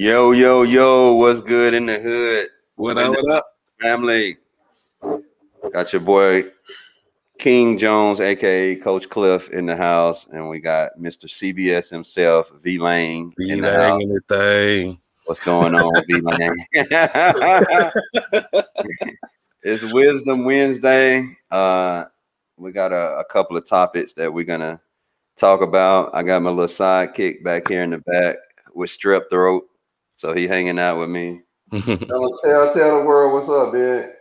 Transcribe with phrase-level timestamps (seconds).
[0.00, 2.48] Yo, yo, yo, what's good in the hood?
[2.76, 3.58] What up, what up?
[3.82, 4.38] Family.
[5.74, 6.44] Got your boy
[7.38, 11.26] King Jones, aka Coach Cliff, in the house, and we got Mr.
[11.26, 13.34] CBS himself, V Lang.
[13.36, 14.98] V in the in the thing.
[15.26, 16.64] What's going on, V Lang?
[19.62, 21.26] it's Wisdom Wednesday.
[21.50, 22.06] Uh,
[22.56, 24.80] we got a, a couple of topics that we're gonna
[25.36, 26.08] talk about.
[26.14, 28.36] I got my little sidekick back here in the back
[28.74, 29.66] with strep throat,
[30.20, 31.40] so he hanging out with me.
[31.72, 34.12] Tell, tell, tell the world what's up, man.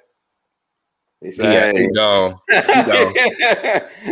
[1.20, 2.40] He yeah, said, he gone.
[2.49, 3.13] He gone.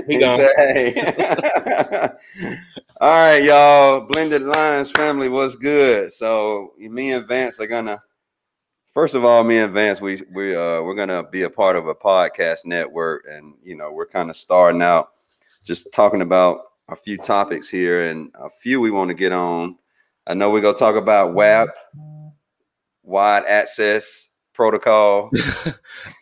[0.05, 0.37] he He gone.
[0.37, 2.09] said, hey.
[2.99, 4.01] All right, y'all.
[4.01, 6.11] Blended Lines family, what's good?
[6.11, 8.03] So me and Vance are gonna
[8.93, 11.87] first of all, me and Vance, we we uh we're gonna be a part of
[11.87, 15.11] a podcast network, and you know, we're kind of starting out
[15.63, 19.77] just talking about a few topics here and a few we want to get on.
[20.27, 21.69] I know we're gonna talk about WAP,
[23.01, 25.29] wide access protocol.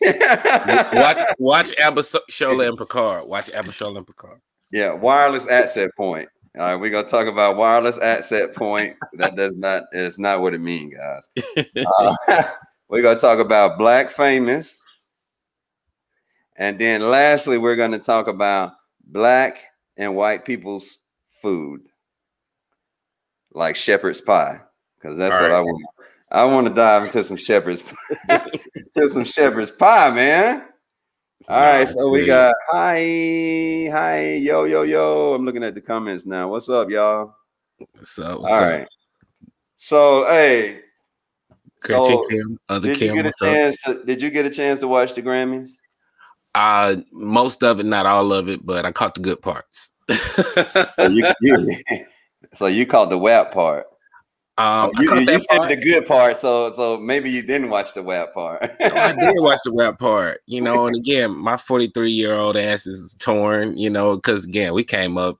[0.00, 3.26] watch watch Abishola and Picard.
[3.26, 4.40] Watch Abishola and Picard.
[4.70, 6.28] Yeah, wireless access point.
[6.56, 8.96] All right, we're gonna talk about wireless access point.
[9.14, 11.66] That does not is not what it means, guys.
[11.76, 12.44] Uh,
[12.88, 14.78] we're gonna talk about black famous,
[16.56, 18.72] and then lastly, we're gonna talk about
[19.04, 19.64] black
[19.96, 20.98] and white people's
[21.42, 21.80] food,
[23.56, 24.60] like shepherd's pie,
[24.96, 25.56] because that's All what right.
[25.56, 25.84] I want.
[26.30, 27.82] I want to dive into some shepherd's
[28.94, 30.64] to some shepherd's pie, man.
[31.48, 32.26] All right, so we Nice.
[32.26, 35.34] got hi, hi, yo, yo, yo.
[35.34, 36.48] I'm looking at the comments now.
[36.48, 37.34] What's up, y'all?
[37.96, 38.40] What's up?
[38.40, 38.86] All right.
[39.76, 40.80] So, hey,
[41.80, 44.80] Christian So, Kim, other did you get a chance to did you get a chance
[44.80, 45.70] to watch the Grammys?
[46.54, 49.92] Uh, most of it, not all of it, but I caught the good parts.
[50.10, 52.06] So you, you-
[52.56, 53.86] so you caught the WAP part.
[54.58, 55.68] Um, you you said part.
[55.68, 58.62] the good part, so so maybe you didn't watch the WAP part.
[58.80, 62.56] No, I did watch the rap part, you know, and again, my 43 year old
[62.56, 65.38] ass is torn, you know, because again, we came up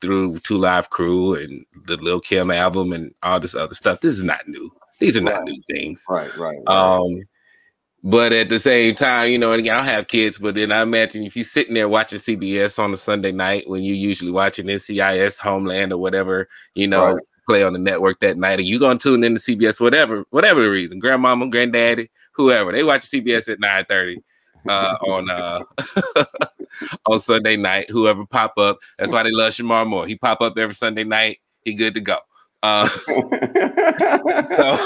[0.00, 4.00] through Two Live Crew and the Lil Kim album and all this other stuff.
[4.00, 4.70] This is not new.
[4.98, 5.44] These are not Right.
[5.44, 6.04] new things.
[6.08, 6.58] right, right.
[6.66, 6.96] right.
[6.96, 7.22] Um,
[8.04, 10.70] but at the same time, you know, and again, I don't have kids, but then
[10.72, 14.30] I imagine if you're sitting there watching CBS on a Sunday night when you're usually
[14.30, 17.22] watching NCIS, Homeland, or whatever, you know, Right.
[17.48, 20.70] play on the network that night, and you gonna tune into CBS, whatever, whatever the
[20.70, 24.22] reason, grandmama, granddaddy, whoever, they watch CBS at 9 30
[24.68, 25.64] uh, on uh
[27.06, 27.90] on Sunday night.
[27.90, 30.06] Whoever pop up, that's why they love Shemar Moore.
[30.06, 31.38] He pop up every Sunday night.
[31.64, 32.18] He good to go.
[32.62, 32.88] Uh,
[34.56, 34.78] so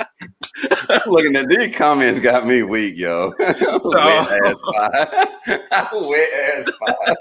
[1.06, 3.32] Looking at these comments got me weak, yo.
[3.38, 5.28] Wet ass pie.
[5.92, 7.14] Wet ass pie.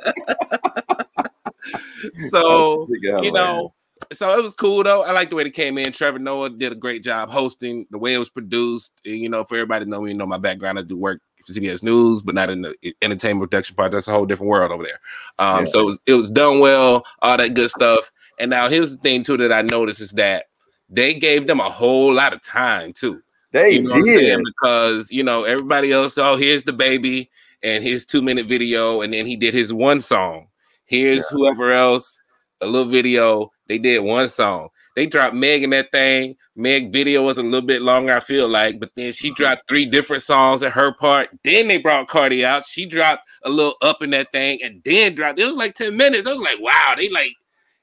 [2.30, 2.88] so
[3.22, 3.74] you know,
[4.12, 5.04] so it was cool though.
[5.04, 5.92] I like the way they came in.
[5.92, 7.86] Trevor Noah did a great job hosting.
[7.92, 10.26] The way it was produced, and, you know, for everybody to know, me, you know,
[10.26, 13.92] my background, I do work for CBS News, but not in the entertainment production part.
[13.92, 15.00] That's a whole different world over there.
[15.38, 15.72] Um, Yeah.
[15.72, 18.12] so it was it was done well, all that good stuff.
[18.40, 20.46] And now here's the thing too that I noticed is that
[20.90, 23.22] they gave them a whole lot of time too.
[23.52, 24.40] They You know did.
[24.44, 26.18] Because you know everybody else.
[26.18, 27.30] Oh, here's the baby
[27.64, 30.48] and his two minute video, and then he did his one song.
[30.86, 32.22] Here's whoever else
[32.62, 33.52] a little video.
[33.68, 34.70] They did one song.
[34.96, 36.36] They dropped Meg in that thing.
[36.56, 39.36] Meg video was a little bit longer, I feel like, but then she mm-hmm.
[39.36, 41.30] dropped three different songs at her part.
[41.44, 42.66] Then they brought Cardi out.
[42.66, 45.40] She dropped a little up in that thing, and then dropped.
[45.40, 46.28] It was like ten minutes.
[46.28, 47.34] I was like, wow, they like,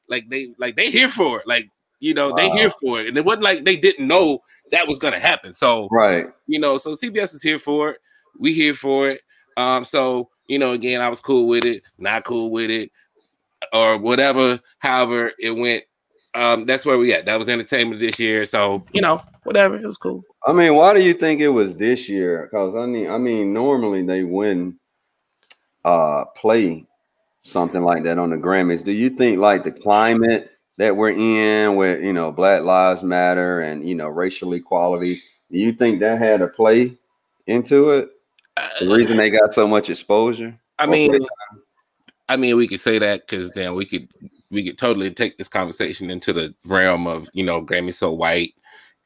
[0.08, 1.46] like they like they here for it.
[1.46, 1.70] Like
[2.00, 4.40] you know, they here for it, and it wasn't like they didn't know
[4.72, 5.52] that was gonna happen.
[5.52, 6.26] So Right.
[6.46, 7.98] you know, so CBS was here for it.
[8.38, 9.20] We here for it.
[9.56, 12.90] Um, so you know, again, I was cool with it, not cool with it,
[13.72, 14.60] or whatever.
[14.78, 15.84] However, it went.
[16.34, 17.24] Um, that's where we at.
[17.24, 18.44] That was entertainment this year.
[18.44, 20.22] So you know, whatever, it was cool.
[20.46, 22.42] I mean, why do you think it was this year?
[22.50, 24.76] Because I mean, I mean, normally they wouldn't
[25.84, 26.84] uh play
[27.42, 28.84] something like that on the Grammys.
[28.84, 33.60] Do you think like the climate that we're in with you know Black Lives Matter
[33.60, 35.20] and you know racial equality,
[35.50, 36.96] do you think that had a play
[37.46, 38.10] into it?
[38.80, 40.58] The Uh, reason they got so much exposure?
[40.78, 41.14] I mean,
[42.28, 44.08] I mean, we could say that because then we could
[44.50, 48.54] we could totally take this conversation into the realm of you know Grammy so white.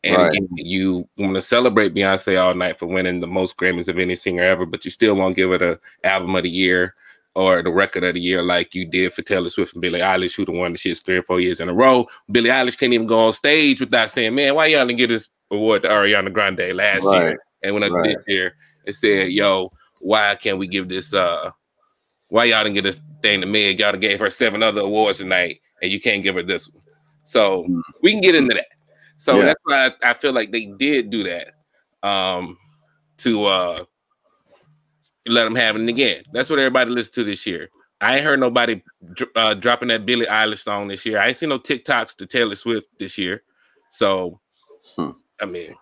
[0.03, 0.33] And Right.
[0.33, 4.15] again, you want to celebrate Beyonce all night for winning the most Grammys of any
[4.15, 6.95] singer ever, but you still won't give it a album of the year
[7.35, 10.35] or the record of the year like you did for Taylor Swift and Billie Eilish,
[10.35, 12.06] who done won the shits three or four years in a row.
[12.31, 15.29] Billie Eilish can't even go on stage without saying, "Man, why y'all didn't get this
[15.50, 17.23] award to Ariana Grande last Right.
[17.23, 18.17] year?" And when I Right.
[18.17, 18.56] this year,
[18.87, 21.15] it said, "Yo, why can't we give this?
[21.15, 21.50] uh
[22.29, 23.81] Why y'all didn't get this thing to Meg?
[23.81, 26.83] Y'all gave her seven other awards tonight, and you can't give her this one."
[27.26, 27.81] So mm.
[28.03, 28.67] we can get into that.
[29.17, 29.44] So yeah.
[29.47, 31.49] that's why I, I, feel like they did do that
[32.03, 32.56] um,
[33.19, 33.85] to uh,
[35.27, 36.23] let them have it again.
[36.33, 37.71] That's what everybody listened to this year.
[38.01, 38.83] I ain't heard nobody
[39.37, 41.21] uh, dropping that Billie Eilish song this year.
[41.21, 43.43] I ain't seen no TikToks to Taylor Swift this year.
[43.91, 44.41] So,
[44.97, 45.11] hmm.
[45.41, 45.75] I mean,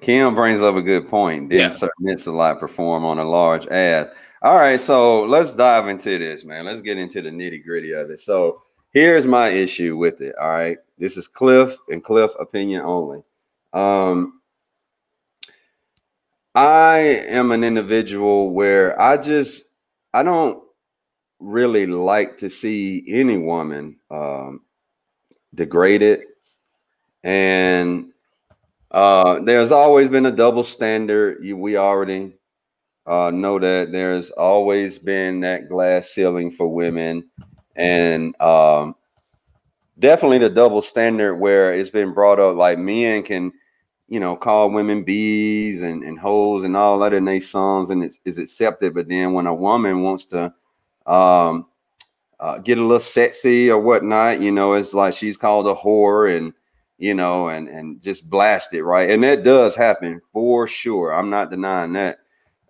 [0.00, 1.50] Kim brings up a good point.
[1.50, 1.88] Didn't yeah.
[1.88, 4.08] submit a lot perform on a large ass.
[4.42, 6.64] All right, so let's dive into this, man.
[6.64, 8.20] Let's get into the nitty gritty of it.
[8.20, 8.62] So
[8.92, 10.34] here's my issue with it.
[10.40, 13.22] All right, this is Cliff and Cliff opinion only.
[13.72, 14.37] Um,
[16.58, 19.62] I am an individual where I just
[20.12, 20.60] I don't
[21.38, 24.62] really like to see any woman um,
[25.54, 26.22] degraded,
[27.22, 28.06] and
[28.90, 31.44] uh, there's always been a double standard.
[31.44, 32.34] You, we already
[33.06, 33.92] uh, know that.
[33.92, 37.30] There's always been that glass ceiling for women,
[37.76, 38.96] and um,
[39.96, 43.52] definitely the double standard where it's been brought up like men can,
[44.08, 48.20] you know, call women bees and, and hoes and all in their songs, and it's
[48.24, 48.94] is accepted.
[48.94, 50.52] But then when a woman wants to
[51.06, 51.66] um,
[52.40, 56.36] uh, get a little sexy or whatnot, you know, it's like she's called a whore
[56.36, 56.54] and
[56.96, 59.10] you know, and and just blast it right.
[59.10, 61.12] And that does happen for sure.
[61.12, 62.18] I'm not denying that.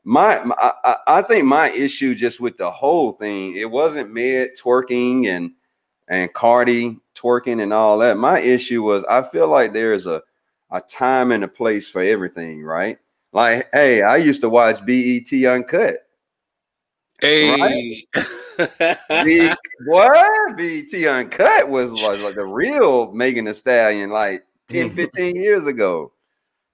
[0.04, 4.50] My, my I, I think my issue just with the whole thing, it wasn't Meg
[4.60, 5.52] twerking and
[6.08, 8.16] and Cardi twerking and all that.
[8.16, 10.22] My issue was I feel like there's a
[10.70, 12.98] a time and a place for everything, right?
[13.32, 15.96] Like, hey, I used to watch BET Uncut.
[17.20, 18.96] Hey, right?
[19.86, 20.56] what?
[20.56, 26.12] BET Uncut was like, like a real Megan Thee Stallion, like 10, 15 years ago.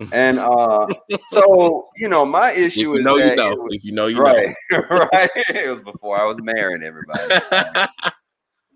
[0.12, 0.88] And uh,
[1.30, 3.50] so you know, my issue is know that you know.
[3.50, 4.78] Was, if you know you right, know.
[4.90, 5.30] right.
[5.48, 7.34] It was before I was marrying everybody.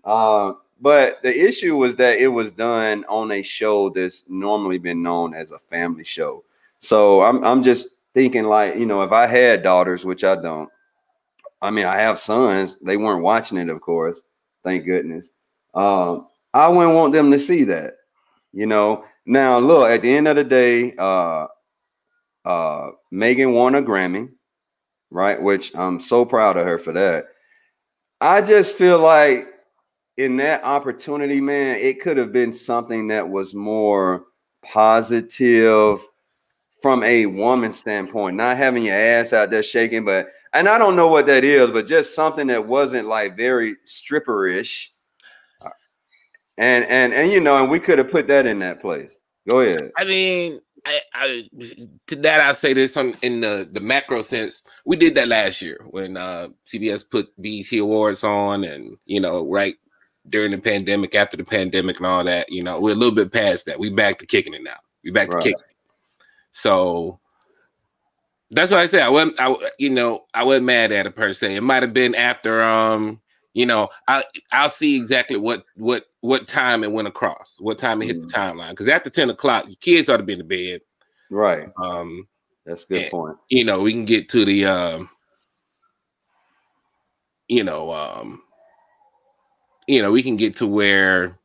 [0.05, 5.03] uh, but the issue was that it was done on a show that's normally been
[5.03, 6.43] known as a family show.
[6.79, 10.69] So I'm I'm just thinking like, you know, if I had daughters, which I don't,
[11.61, 12.77] I mean, I have sons.
[12.77, 14.21] They weren't watching it, of course.
[14.63, 15.31] Thank goodness.
[15.73, 17.95] Um, I wouldn't want them to see that.
[18.53, 19.05] You know.
[19.25, 19.91] Now, look.
[19.91, 21.47] At the end of the day, uh,
[22.45, 24.29] uh, Megan won a Grammy,
[25.11, 25.39] right?
[25.39, 27.27] Which I'm so proud of her for that.
[28.21, 29.47] I just feel like
[30.19, 34.25] in that opportunity, man, it could have been something that was more
[34.65, 36.05] positive
[36.81, 40.97] from a woman standpoint, not having your ass out there shaking, but and I don't
[40.97, 44.87] know what that is, but just something that wasn't like very stripperish.
[46.57, 49.11] And and and you know, and we could have put that in that place.
[49.49, 49.91] Go ahead.
[49.97, 51.49] I mean, I, I
[52.07, 54.63] to that I say this on in the the macro sense.
[54.85, 59.47] We did that last year when uh CBS put BET Awards on, and you know,
[59.47, 59.75] right
[60.27, 62.51] during the pandemic, after the pandemic, and all that.
[62.51, 63.79] You know, we're a little bit past that.
[63.79, 64.77] We back to kicking it now.
[65.03, 65.41] We back right.
[65.41, 65.59] to kicking.
[65.59, 66.25] It.
[66.51, 67.19] So
[68.51, 69.03] that's what I said.
[69.03, 71.55] I wasn't, I, you know, I wasn't mad at it per se.
[71.55, 73.21] It might have been after, um,
[73.53, 78.01] you know, I I'll see exactly what what what time it went across, what time
[78.01, 78.27] it hit mm.
[78.27, 78.71] the timeline.
[78.71, 80.81] Because after ten o'clock, your kids ought to be in the bed.
[81.29, 81.69] Right.
[81.81, 82.27] Um,
[82.65, 83.37] that's a good and, point.
[83.49, 85.09] You know, we can get to the, um,
[87.47, 88.43] you know, um,
[89.89, 91.35] you know, we can get to where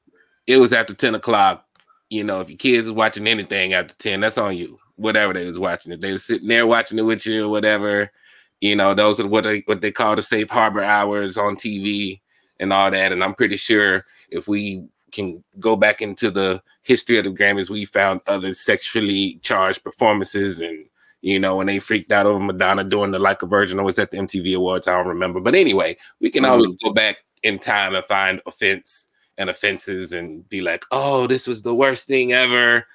[0.46, 1.64] it was after ten o'clock.
[2.10, 5.46] You know, if your kids was watching anything after ten, that's on you whatever they
[5.46, 5.92] was watching.
[5.92, 8.12] If they were sitting there watching it with you, or whatever,
[8.60, 12.20] you know, those are what they what they call the safe harbor hours on TV
[12.60, 13.12] and all that.
[13.12, 17.70] And I'm pretty sure if we can go back into the history of the Grammys,
[17.70, 20.84] we found other sexually charged performances and
[21.22, 23.98] you know, when they freaked out over Madonna doing the like a virgin or was
[23.98, 25.40] at the MTV Awards, I don't remember.
[25.40, 26.52] But anyway, we can mm-hmm.
[26.52, 29.08] always go back in time and find offense
[29.38, 32.86] and offenses and be like, oh, this was the worst thing ever.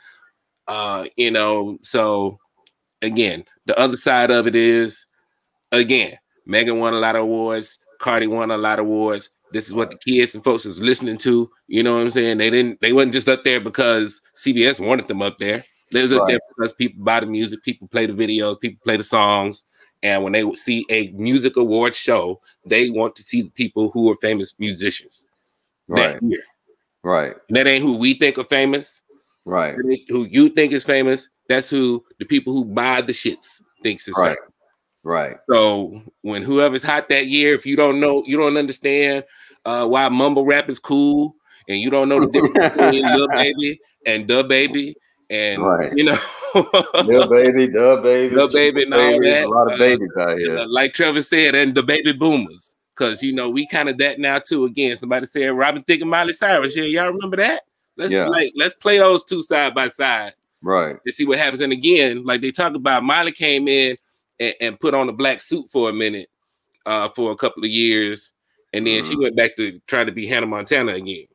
[0.68, 2.38] Uh, you know, so
[3.02, 5.06] again, the other side of it is
[5.72, 9.30] again, Megan won a lot of awards, Cardi won a lot of awards.
[9.52, 11.50] This is what the kids and folks is listening to.
[11.68, 12.38] You know what I'm saying?
[12.38, 15.66] They didn't they wasn't just up there because CBS wanted them up there.
[15.92, 16.28] They was right.
[16.28, 19.64] there because people buy the music, people play the videos, people play the songs.
[20.02, 24.10] And when they see a music award show, they want to see the people who
[24.10, 25.28] are famous musicians.
[25.88, 26.20] Right.
[27.04, 27.34] Right.
[27.48, 29.02] And that ain't who we think are famous.
[29.46, 29.76] Right.
[30.10, 34.16] Who you think is famous, that's who the people who buy the shits thinks is
[34.18, 34.38] right.
[34.38, 34.54] famous.
[35.04, 35.38] Right.
[35.50, 39.24] So when whoever's hot that year, if you don't know, you don't understand
[39.66, 41.36] uh, why mumble rap is cool,
[41.68, 44.94] and you don't know the difference between Lil Baby and DaBaby,
[45.30, 45.96] and right.
[45.96, 46.18] you know,
[46.56, 49.46] Lil Baby, DaBaby, DaBaby, and all that.
[49.46, 50.58] A lot of uh, babies out here.
[50.58, 54.20] Uh, like Trevor said, and the baby boomers, because you know we kind of that
[54.20, 54.66] now too.
[54.66, 56.76] Again, somebody said Robin Thicke and Miley Cyrus.
[56.76, 57.64] Yeah, y'all remember that?
[57.98, 58.26] Let's yeah.
[58.26, 58.52] play.
[58.56, 60.34] Let's play those two side by side.
[60.62, 60.98] Right.
[61.06, 61.62] To see what happens.
[61.62, 63.98] And again, like they talk about, Miley came in
[64.40, 66.30] and, and put on a black suit for a minute,
[66.86, 68.32] uh, for a couple of years,
[68.74, 69.10] and then mm-hmm.
[69.10, 71.26] she went back to trying to be Hannah Montana again.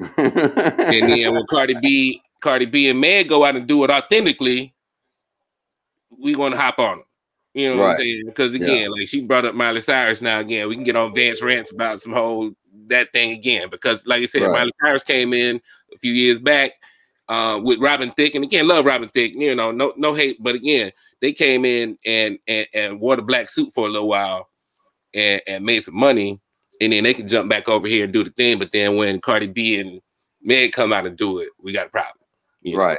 [0.16, 4.74] and then when Cardi B, Cardi B and Meg go out and do it authentically,
[6.18, 7.04] we want to hop on them.
[7.54, 7.82] You know right.
[7.82, 8.22] what I'm saying?
[8.26, 8.88] Because again, yeah.
[8.88, 12.00] like she brought up Miley Cyrus now again, we can get on Vance rants about
[12.00, 12.52] some whole
[12.86, 13.68] that thing again.
[13.70, 14.52] Because like I said, right.
[14.52, 15.60] Miley Cyrus came in
[15.94, 16.72] a few years back
[17.28, 19.34] uh, with Robin Thicke, and again, love Robin Thicke.
[19.34, 23.22] You know, no no hate, but again, they came in and and, and wore the
[23.22, 24.48] black suit for a little while
[25.14, 26.40] and, and made some money,
[26.80, 28.58] and then they can jump back over here and do the thing.
[28.58, 30.00] But then when Cardi B and
[30.42, 32.17] Meg come out and do it, we got a problem.
[32.76, 32.98] Right.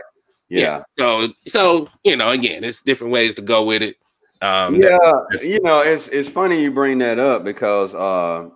[0.49, 0.59] Yeah.
[0.59, 0.83] yeah.
[0.97, 3.97] So so you know, again, it's different ways to go with it.
[4.41, 4.97] Um, yeah,
[5.31, 8.49] that, you know, it's it's funny you bring that up because uh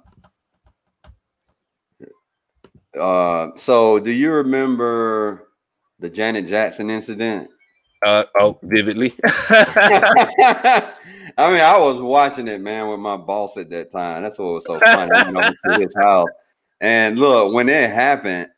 [2.98, 5.50] uh so do you remember
[6.00, 7.50] the Janet Jackson incident?
[8.06, 9.14] Uh oh, vividly.
[11.36, 14.24] I mean, I was watching it, man, with my boss at that time.
[14.24, 15.12] That's what was so funny.
[15.12, 16.30] Went over to his house,
[16.80, 18.50] and look, when it happened,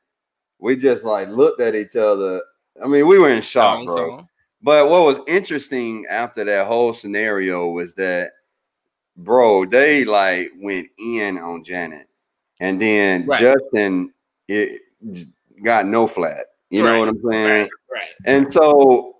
[0.65, 2.41] we just like looked at each other.
[2.83, 4.27] I mean, we were in shock, bro.
[4.63, 8.31] But what was interesting after that whole scenario was that,
[9.15, 12.09] bro, they like went in on Janet,
[12.59, 13.39] and then right.
[13.39, 14.11] Justin
[14.47, 14.81] it
[15.63, 16.47] got no flat.
[16.71, 16.93] You right.
[16.93, 17.61] know what I'm saying?
[17.61, 17.69] Right.
[17.91, 18.09] right.
[18.25, 19.17] And so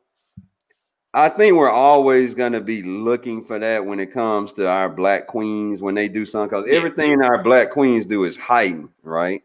[1.13, 4.89] I think we're always going to be looking for that when it comes to our
[4.89, 9.43] black queens when they do something because everything our black queens do is heightened, right?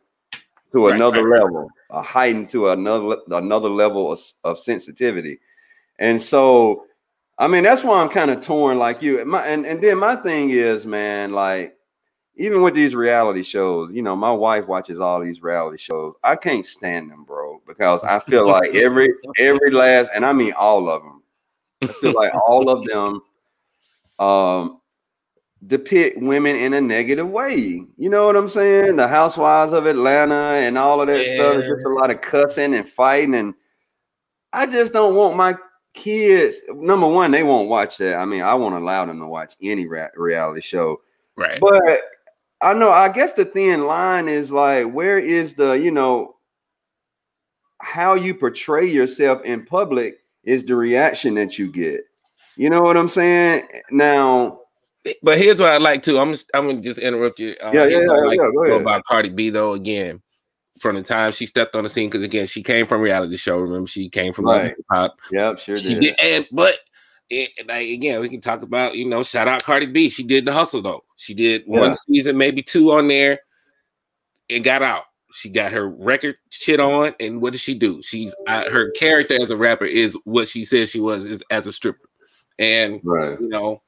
[0.73, 2.05] To right, another right, level, right.
[2.05, 5.41] heightened to another another level of, of sensitivity.
[5.99, 6.87] And so,
[7.39, 9.25] I mean, that's why I'm kind of torn like you.
[9.25, 11.77] My, and, and then my thing is, man, like
[12.37, 16.15] even with these reality shows, you know, my wife watches all these reality shows.
[16.23, 20.53] I can't stand them, bro, because I feel like every every last, and I mean
[20.53, 21.21] all of them
[21.83, 23.23] I feel like all of them
[24.19, 24.80] um,
[25.67, 27.85] depict women in a negative way.
[27.97, 28.97] You know what I'm saying?
[28.97, 31.35] The Housewives of Atlanta and all of that yeah.
[31.35, 31.62] stuff.
[31.62, 33.35] just a lot of cussing and fighting.
[33.35, 33.55] And
[34.52, 35.57] I just don't want my
[35.95, 36.57] kids.
[36.69, 38.17] Number one, they won't watch that.
[38.17, 41.00] I mean, I won't allow them to watch any reality show.
[41.37, 41.61] Right.
[41.61, 42.00] But
[42.61, 42.90] I know.
[42.90, 46.37] I guess the thin line is like, where is the you know
[47.81, 52.02] how you portray yourself in public is the reaction that you get.
[52.57, 53.67] You know what I'm saying?
[53.90, 54.60] Now,
[55.23, 56.19] but here's what I like to.
[56.19, 57.57] I'm just, I'm gonna just interrupt you.
[57.62, 58.50] Uh, yeah, yeah, yeah, like yeah.
[58.54, 58.80] Go ahead.
[58.80, 60.23] About Cardi B though, again,
[60.78, 63.59] from the time she stepped on the scene, because again, she came from reality show.
[63.59, 64.64] Remember, she came from right.
[64.64, 65.19] hip hop.
[65.30, 66.00] Yep, sure she did.
[66.00, 66.75] did and, but
[67.28, 70.11] it, like again, we can talk about you know, shout out Cardi B.
[70.11, 71.04] She did the hustle though.
[71.16, 71.80] She did yeah.
[71.80, 73.40] one season, maybe two on there,
[74.49, 78.02] and got out she got her record shit on, and what does she do?
[78.02, 81.66] She's uh, her character as a rapper is what she says she was is as
[81.66, 82.09] a stripper,
[82.59, 83.40] and right.
[83.40, 83.83] you know,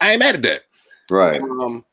[0.00, 0.62] I ain't mad at that.
[1.10, 1.40] Right.
[1.40, 1.84] Um,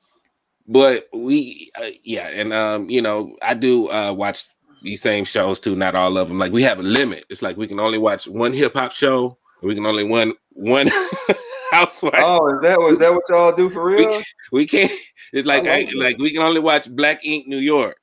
[0.68, 4.46] but we, uh, yeah, and um, you know, I do uh watch
[4.82, 5.76] these same shows too.
[5.76, 6.40] Not all of them.
[6.40, 7.26] Like we have a limit.
[7.30, 9.38] It's like we can only watch one hip hop show.
[9.62, 10.90] We can only one one
[11.72, 12.14] housewife.
[12.18, 14.10] Oh, is that was that what y'all do for real?
[14.10, 14.92] We, we can't.
[15.34, 17.98] It's like I, like we can only watch Black Ink New York.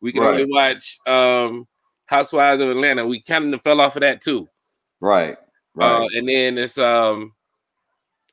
[0.00, 0.40] We can right.
[0.40, 1.66] only watch um,
[2.06, 3.06] Housewives of Atlanta.
[3.06, 4.48] We kind of fell off of that too.
[5.00, 5.36] Right.
[5.74, 5.90] Right.
[5.90, 7.32] Uh, and then it's um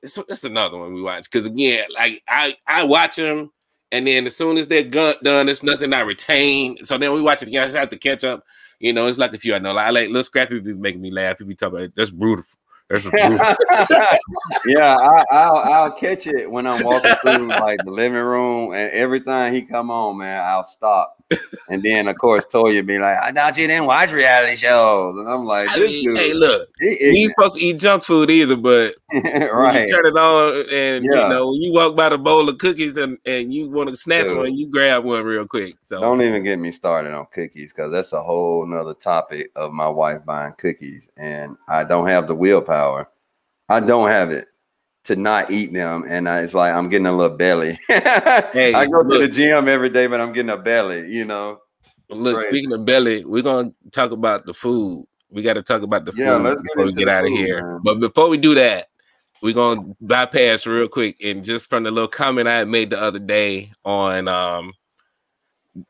[0.03, 3.51] it's, another one we watch because again, like I I watch them,
[3.91, 6.83] and then as soon as they're gun- done, it's nothing I retain.
[6.86, 7.69] So then we watch it again.
[7.75, 8.43] I have to catch up.
[8.79, 9.72] You know, it's like a few I know.
[9.74, 11.38] Like, like little Scrappy be making me laugh.
[11.39, 12.45] He be talking about that's brutal.
[14.65, 14.95] yeah,
[15.31, 19.21] I, will I'll catch it when I'm walking through like the living room, and every
[19.21, 21.23] time he come on, man, I'll stop.
[21.69, 25.27] And then of course Toya be like, "I thought you didn't watch reality shows," and
[25.27, 28.29] I'm like, "This mean, dude, hey, look, he, he ain't supposed to eat junk food
[28.29, 31.23] either, but right, turn it on, and yeah.
[31.23, 33.95] you know, when you walk by the bowl of cookies and and you want to
[33.95, 34.38] snatch dude.
[34.38, 35.75] one, you grab one real quick.
[35.83, 39.71] So don't even get me started on cookies because that's a whole nother topic of
[39.71, 43.10] my wife buying cookies, and I don't have the willpower willpower.
[43.70, 44.48] I don't have it
[45.06, 47.78] to not eat them, and I, it's like I'm getting a little belly.
[47.88, 51.12] hey, I go look, to the gym every day, but I'm getting a belly.
[51.12, 51.60] You know.
[52.10, 55.08] Look, speaking of belly, we're gonna talk about the food.
[55.30, 57.40] We got to talk about the food yeah, let's before we get out food, of
[57.40, 57.66] here.
[57.66, 57.82] Man.
[57.84, 58.90] But before we do that,
[59.42, 63.02] we're gonna bypass real quick and just from the little comment I had made the
[63.02, 64.74] other day on um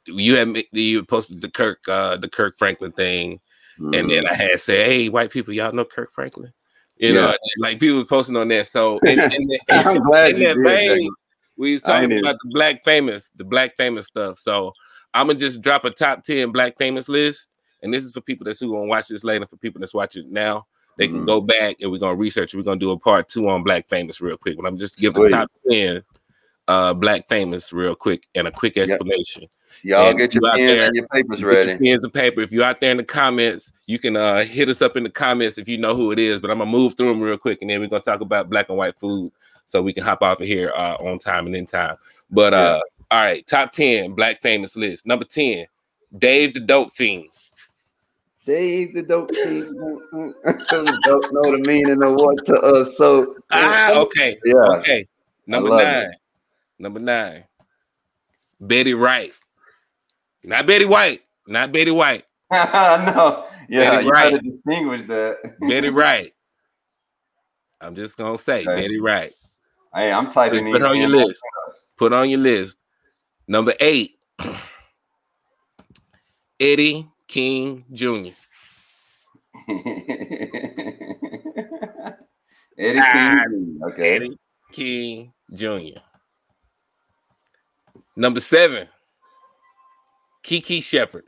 [0.05, 3.41] you had you posted the Kirk uh the Kirk Franklin thing,
[3.77, 3.99] mm.
[3.99, 6.53] and then I had said, Hey, white people, y'all know Kirk Franklin?
[7.03, 7.21] You yeah.
[7.21, 8.67] know, like people posting on that.
[8.67, 11.11] So in, in the, I'm glad in that vein,
[11.57, 14.39] we was talking about the black famous, the black famous stuff.
[14.39, 14.71] So
[15.13, 17.49] I'm gonna just drop a top 10 black famous list.
[17.81, 20.31] And this is for people that's who gonna watch this later, for people that's watching
[20.31, 20.65] now.
[20.97, 21.25] They can Mhm.
[21.25, 22.55] go back and we're gonna research.
[22.55, 24.55] We're gonna do a part two on black famous real quick.
[24.55, 25.31] But I'm just giving Sweet.
[25.31, 26.03] top 10
[26.69, 29.01] uh black famous real quick and a quick Yep.
[29.83, 29.89] Explanation.
[29.89, 31.77] Y'all And get you your out pens there, and your papers Get your ready.
[31.91, 32.41] pens and paper.
[32.41, 35.09] If you're out there in the comments, you can uh hit us up in the
[35.09, 36.39] comments if you know who it is.
[36.39, 38.69] But I'm gonna move through them real quick, and then we're gonna talk about black
[38.69, 39.31] and white food,
[39.65, 41.97] so we can hop off of here uh, on time and in time.
[42.31, 45.05] But uh, all right, top ten black famous list.
[45.05, 45.67] Number ten,
[46.17, 47.29] Dave the Dope Fiend.
[48.45, 49.63] Dave the dope king
[50.69, 52.97] don't know the meaning of what to us.
[52.97, 54.53] So Ah, okay, yeah.
[54.79, 55.07] okay.
[55.47, 55.83] Number love it.
[55.85, 56.11] nine,
[56.77, 57.45] number nine,
[58.59, 59.31] Betty Wright.
[60.45, 62.25] Not Betty White, not Betty White.
[62.51, 63.45] no.
[63.69, 64.31] Yeah, Betty you Wright.
[64.33, 65.37] gotta distinguish that.
[65.61, 66.33] Betty Wright.
[67.81, 68.81] I'm just gonna say Okay.
[68.81, 69.31] Betty Wright.
[69.95, 71.41] Hey, I'm typing Put on your list.
[71.97, 72.77] Put on your list.
[73.47, 74.17] Number eight,
[76.59, 78.29] Eddie King Jr.
[82.77, 83.79] Eddie Ah, King.
[83.91, 84.15] Okay.
[84.15, 84.37] Eddie
[84.71, 85.99] King Jr.
[88.15, 88.87] Number seven,
[90.43, 91.23] Kiki Shepard.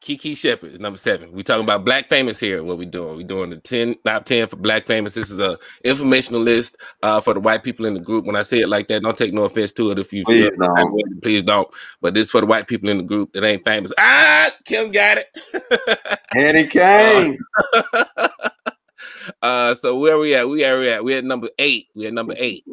[0.00, 1.30] Kiki Shepard is number seven.
[1.30, 2.64] We're talking about black famous here.
[2.64, 3.16] What we doing?
[3.16, 5.12] We doing the 10 top 10 for black famous.
[5.12, 8.24] This is a informational list uh, for the white people in the group.
[8.24, 10.56] When I say it like that, don't take no offense to it if you Please
[10.56, 11.22] don't.
[11.22, 11.68] please don't.
[12.00, 13.92] But this is for the white people in the group that ain't famous.
[13.98, 16.18] Ah, Kim got it.
[16.34, 17.38] Eddie King.
[19.42, 20.48] uh, so where we at?
[20.48, 21.04] We are we at?
[21.04, 21.88] We at number eight.
[21.94, 22.64] We at number eight.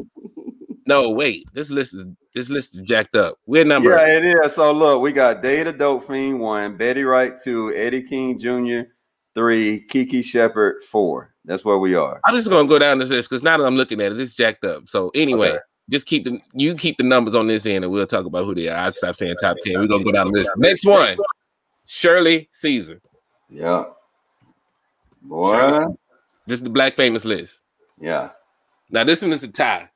[0.85, 1.45] No, wait.
[1.53, 2.05] This list is
[2.37, 3.37] this list is jacked up.
[3.45, 4.53] We're number Yeah, it is.
[4.53, 8.89] So look, we got Data Dope Fiend one, Betty Wright two, Eddie King Jr.
[9.35, 11.33] three, Kiki Shepard four.
[11.45, 12.19] That's where we are.
[12.25, 14.35] I'm just gonna go down this list because now that I'm looking at it, it's
[14.35, 14.89] jacked up.
[14.89, 15.59] So anyway, Okay.
[15.89, 18.53] just keep the you keep the numbers on this end, and we'll talk about who
[18.55, 18.77] they are.
[18.77, 19.79] I'll stop saying top ten.
[19.79, 20.51] We're gonna go down the list.
[20.57, 21.17] Next one,
[21.85, 23.01] Shirley Caesar.
[23.49, 23.85] Yeah.
[25.21, 25.85] Boy.
[26.45, 27.61] This is the black famous list.
[27.99, 28.29] Yeah.
[28.89, 29.89] Now this one is a tie.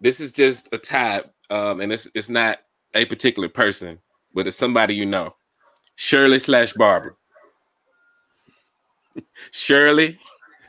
[0.00, 2.58] This is just a tie, um, and it's it's not
[2.94, 3.98] a particular person,
[4.32, 5.34] but it's somebody you know.
[5.96, 7.12] Shirley slash Barbara.
[9.52, 10.18] Shirley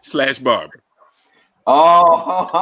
[0.03, 0.79] slash Barbara.
[1.67, 2.03] Oh,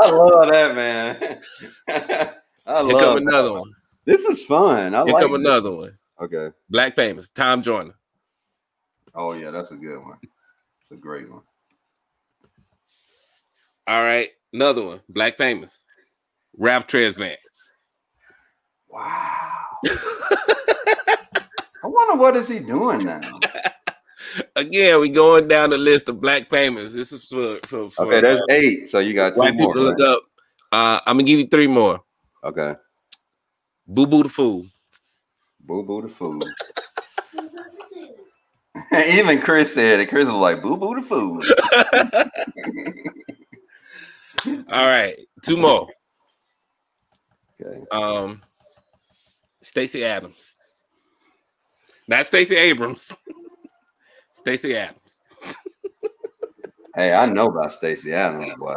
[0.00, 1.40] I love that, man.
[2.66, 3.74] I Here love another one.
[4.06, 4.94] This is fun.
[4.94, 5.98] I Here like another one.
[6.20, 6.48] Okay.
[6.70, 7.28] Black famous.
[7.28, 7.94] Tom Joyner.
[9.14, 10.18] Oh yeah, that's a good one.
[10.80, 11.42] It's a great one.
[13.86, 15.00] All right, another one.
[15.08, 15.84] Black famous.
[16.56, 17.36] Ralph Tresvant.
[18.88, 19.52] Wow.
[21.80, 23.40] I wonder what is he doing now.
[24.56, 26.92] Again, we going down the list of black famous.
[26.92, 28.88] This is for, for, for Okay, there's uh, eight.
[28.88, 29.52] So you got two more.
[29.52, 30.22] people to look up.
[30.70, 32.00] Uh, I'm gonna give you three more.
[32.44, 32.74] Okay.
[33.86, 34.66] Boo Boo the Fool.
[35.60, 36.44] Boo boo the food.
[39.08, 40.08] Even Chris said it.
[40.08, 41.44] Chris was like, boo boo the food.
[44.46, 45.88] All right, two more.
[47.60, 47.84] Okay.
[47.90, 48.42] Um,
[49.62, 50.54] Stacy Adams.
[52.06, 53.14] Not Stacy Abrams.
[54.32, 55.20] Stacy Adams.
[56.94, 58.74] Hey, I know about Stacy Adams, boy.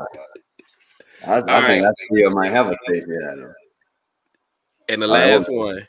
[1.25, 1.83] I, I think right.
[1.83, 3.55] I still might have a Stacy Adams.
[4.89, 5.87] And the last one,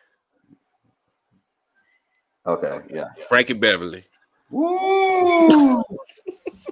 [2.47, 3.05] Okay, yeah.
[3.29, 4.05] Frankie Beverly.
[4.51, 5.83] Woo!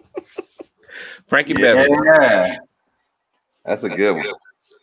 [1.28, 2.58] Frankie Beverly.
[3.64, 4.26] That's a good one.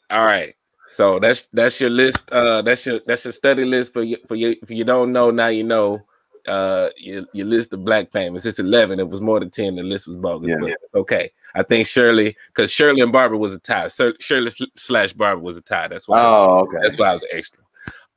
[0.09, 0.55] All right.
[0.89, 2.31] So that's that's your list.
[2.31, 4.55] Uh, that's your that's your study list for you for you.
[4.61, 6.01] If you don't know, now you know.
[6.47, 8.45] Uh, your, your list of black famous.
[8.45, 9.01] It's eleven.
[9.01, 9.75] It was more than ten.
[9.75, 10.55] The list was bogus, Yeah.
[10.61, 11.29] but it's okay.
[11.55, 13.89] I think Shirley, because Shirley and Barbara was a tie.
[14.21, 15.89] Shirley slash Barbara was a tie.
[15.89, 16.21] That's why.
[16.23, 16.77] Oh, okay.
[16.81, 17.59] That's why I was extra.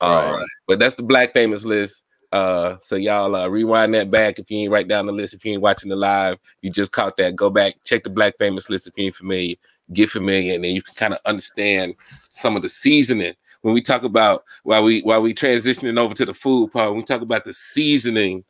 [0.01, 0.47] Um, Right.
[0.69, 2.05] But that's the black famous list.
[2.31, 5.35] Uh, so y'all uh, rewind that back if you ain't write down the list.
[5.35, 7.35] If you ain't watching the live, you just caught that.
[7.35, 9.57] Go back, check the black famous list if you ain't familiar.
[9.93, 11.95] Get familiar, and then you can kind of understand
[12.29, 13.35] some of the seasoning.
[13.63, 16.99] When we talk about while we while we transitioning over to the food part, when
[16.99, 18.45] we talk about the seasoning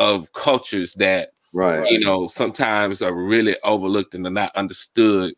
[0.00, 1.90] of cultures that Right.
[1.90, 5.34] you know sometimes are really overlooked and are not understood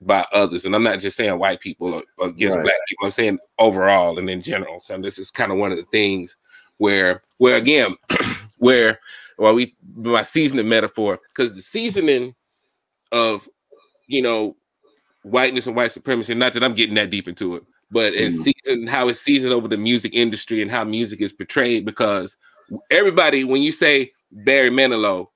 [0.00, 2.64] by others and i'm not just saying white people or, or against Right.
[2.64, 5.78] black people i'm saying overall and in general so this is kind of one of
[5.78, 6.36] the things
[6.78, 7.94] where where again
[8.58, 8.98] where
[9.38, 12.34] well we my seasoning metaphor because the seasoning
[13.12, 13.48] of
[14.08, 14.56] you know
[15.24, 18.52] whiteness and white supremacy not that i'm getting that deep into it but it's mm.
[18.52, 22.36] seasoned how it's seasoned over the music industry and how music is portrayed because
[22.90, 25.26] everybody when you say barry manilow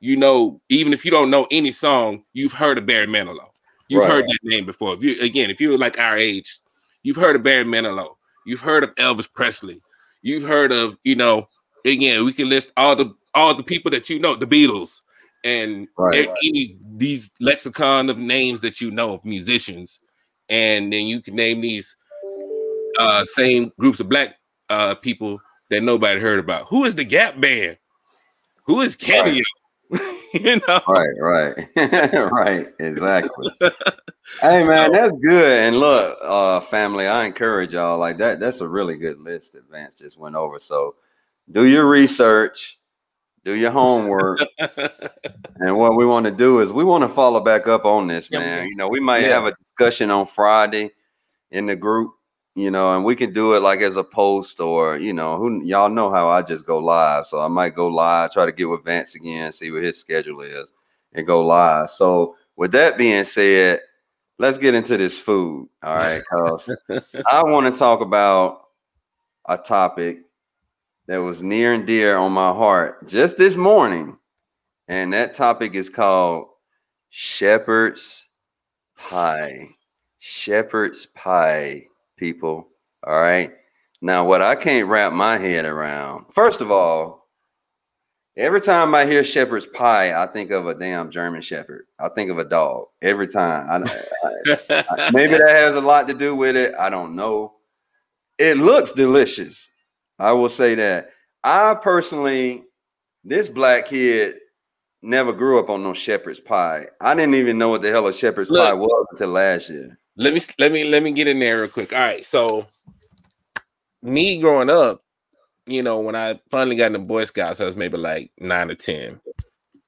[0.00, 3.48] you know even if you don't know any song you've heard of barry manilow
[3.88, 4.12] You've right.
[4.12, 4.94] heard that name before.
[4.94, 6.58] If you again, if you're like our age,
[7.02, 8.16] you've heard of Barry Manilow.
[8.44, 9.80] You've heard of Elvis Presley.
[10.22, 11.48] You've heard of, you know,
[11.84, 15.02] again, we can list all the all the people that you know, the Beatles,
[15.44, 20.00] and right, any these lexicon of names that you know of musicians,
[20.48, 21.96] and then you can name these
[22.98, 24.36] uh same groups of black
[24.70, 26.66] uh people that nobody heard about.
[26.68, 27.78] Who is the Gap Band?
[28.64, 29.42] Who is Cameo?
[29.90, 30.00] Right.
[30.34, 30.80] you know?
[30.88, 31.68] Right, right,
[32.32, 33.50] right, exactly.
[34.40, 35.64] hey man, so, that's good.
[35.64, 38.40] And look, uh, family, I encourage y'all like that.
[38.40, 40.58] That's a really good list that Vance just went over.
[40.58, 40.96] So
[41.52, 42.78] do your research,
[43.46, 44.40] do your homework.
[45.56, 48.30] and what we want to do is we want to follow back up on this,
[48.30, 48.66] man.
[48.66, 49.28] You know, we might yeah.
[49.28, 50.90] have a discussion on Friday
[51.50, 52.10] in the group
[52.56, 55.62] you know, and we can do it like as a post or you know, who
[55.62, 57.26] y'all know how I just go live.
[57.26, 60.40] So I might go live, try to get with Vance again, see what his schedule
[60.40, 60.70] is,
[61.12, 61.90] and go live.
[61.90, 63.80] So with that being said,
[64.38, 65.68] let's get into this food.
[65.82, 66.74] All right, because
[67.30, 68.62] I want to talk about
[69.46, 70.20] a topic
[71.06, 74.18] that was near and dear on my heart just this morning.
[74.88, 76.46] And that topic is called
[77.10, 78.26] shepherd's
[78.96, 79.68] pie.
[80.18, 82.68] Shepherd's pie people.
[83.06, 83.52] All right.
[84.02, 87.28] Now, what I can't wrap my head around, first of all,
[88.36, 91.86] every time I hear shepherd's pie, I think of a damn German shepherd.
[91.98, 93.84] I think of a dog every time.
[93.84, 94.04] I,
[94.70, 96.74] I, maybe that has a lot to do with it.
[96.78, 97.54] I don't know.
[98.38, 99.68] It looks delicious.
[100.18, 101.10] I will say that.
[101.44, 102.64] I personally,
[103.24, 104.36] this black kid
[105.02, 106.86] never grew up on no shepherd's pie.
[107.00, 109.98] I didn't even know what the hell a shepherd's Look, pie was until last year.
[110.16, 111.92] Let me let me let me get in there real quick.
[111.92, 112.66] All right, so
[114.02, 115.02] me growing up,
[115.66, 118.70] you know, when I finally got in the Boy Scouts, I was maybe like nine
[118.70, 119.20] or ten,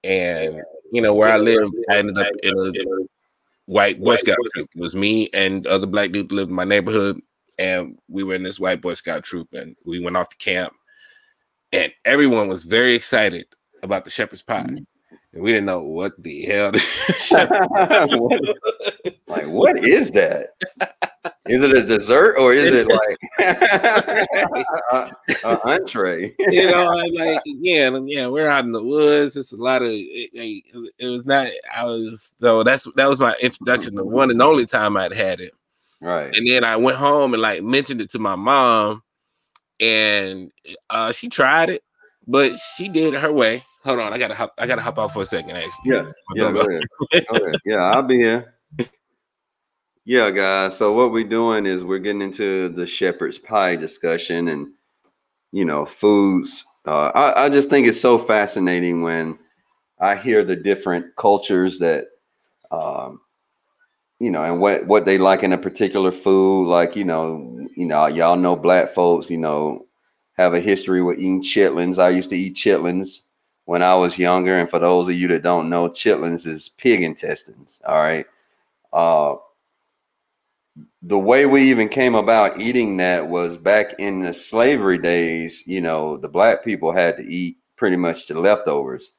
[0.05, 0.61] and
[0.93, 3.07] you know where I lived, I ended up in a
[3.67, 4.69] white Boy Scout troop.
[4.75, 7.21] It was me and other black dudes lived in my neighborhood,
[7.59, 10.73] and we were in this white Boy Scout troop, and we went off to camp,
[11.73, 13.47] and everyone was very excited
[13.83, 14.63] about the shepherd's pie.
[14.63, 14.85] Mm-hmm
[15.33, 16.73] and we didn't know what the hell.
[19.29, 20.49] like, what is that?
[21.47, 23.19] Is it a dessert or is it like
[25.45, 26.35] an entree?
[26.39, 29.37] you know, I like again, yeah, we're out in the woods.
[29.37, 29.89] It's a lot of.
[29.91, 30.31] It,
[30.99, 31.49] it, was not.
[31.75, 32.63] I was though.
[32.63, 33.95] That's that was my introduction.
[33.95, 35.53] The one and only time I'd had it.
[36.01, 36.35] Right.
[36.35, 39.03] And then I went home and like mentioned it to my mom,
[39.81, 40.51] and
[40.91, 41.83] uh, she tried it,
[42.27, 44.53] but she did it her way Hold on, I gotta hop.
[44.59, 45.53] I gotta hop out for a second.
[45.53, 45.71] Actually.
[45.87, 46.83] Yeah, yeah, go ahead.
[47.13, 47.57] go ahead.
[47.65, 48.55] Yeah, I'll be here.
[50.05, 50.75] Yeah, guys.
[50.75, 54.69] So what we're doing is we're getting into the shepherd's pie discussion, and
[55.53, 56.65] you know, foods.
[56.87, 59.39] Uh, I, I just think it's so fascinating when
[60.01, 62.07] I hear the different cultures that,
[62.71, 63.21] um,
[64.21, 66.69] you know, and what what they like in a particular food.
[66.69, 69.31] Like you know, you know, y'all know black folks.
[69.31, 69.87] You know,
[70.39, 71.99] have a history with eating chitlins.
[71.99, 73.23] I used to eat chitlins
[73.65, 74.59] when I was younger.
[74.59, 77.83] And for those of you that don't know, chitlins is pig intestines.
[77.87, 78.27] All right.
[78.93, 79.37] Uh,
[81.03, 85.65] the way we even came about eating that was back in the slavery days.
[85.67, 89.13] You know, the black people had to eat pretty much the leftovers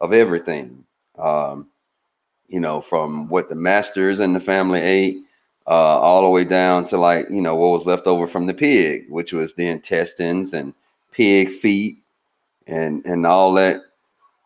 [0.00, 0.84] of everything.
[1.18, 1.68] Um,
[2.48, 5.18] you know, from what the masters and the family ate,
[5.66, 8.54] uh, all the way down to like you know what was left over from the
[8.54, 10.74] pig, which was the intestines and
[11.12, 11.96] pig feet
[12.66, 13.82] and and all that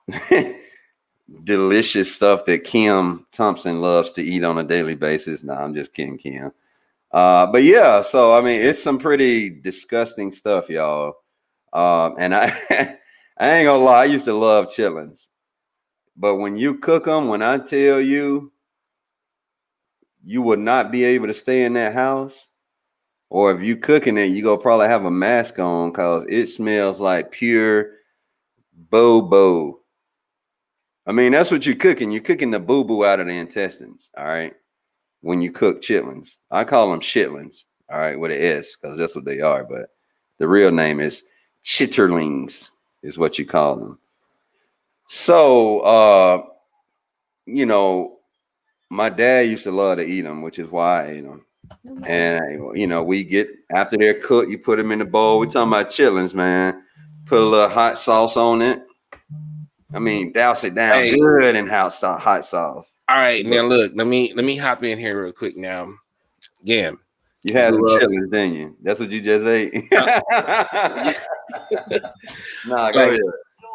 [1.45, 5.45] delicious stuff that Kim Thompson loves to eat on a daily basis.
[5.45, 6.53] No, I'm just kidding, Kim.
[7.13, 11.17] Uh, but yeah, so I mean, it's some pretty disgusting stuff, y'all.
[11.73, 12.47] Um, and I,
[13.39, 15.29] I ain't gonna lie, I used to love chitlins,
[16.17, 18.53] but when you cook them, when I tell you,
[20.25, 22.49] you would not be able to stay in that house.
[23.31, 27.01] Or if you cooking it, you gonna probably have a mask on because it smells
[27.01, 27.93] like pure
[28.91, 29.83] bobo
[31.07, 32.11] I mean, that's what you're cooking.
[32.11, 34.11] You're cooking the boo boo out of the intestines.
[34.17, 34.55] All right.
[35.21, 37.65] When you cook chitlins, I call them shitlins.
[37.91, 39.65] All right, with an S because that's what they are.
[39.65, 39.91] But
[40.39, 41.25] the real name is
[41.65, 42.71] chitterlings,
[43.03, 43.99] is what you call them.
[45.15, 46.43] So, uh,
[47.45, 48.19] you know,
[48.89, 51.45] my dad used to love to eat them, which is why I ate them.
[52.05, 55.39] And you know, we get after they're cooked, you put them in the bowl.
[55.39, 56.83] We're talking about chitlins, man.
[57.27, 58.83] Put a little hot sauce on it
[59.95, 61.17] I mean, douse it down hey.
[61.17, 62.23] good in hot sauce.
[62.23, 62.91] Hot sauce.
[63.09, 65.93] All right, now look, let me let me hop in here real quick now.
[66.63, 66.97] Again,
[67.43, 68.77] you had some chitlins, didn't you?
[68.83, 69.75] That's what you just ate.
[72.67, 73.21] nah, go ahead.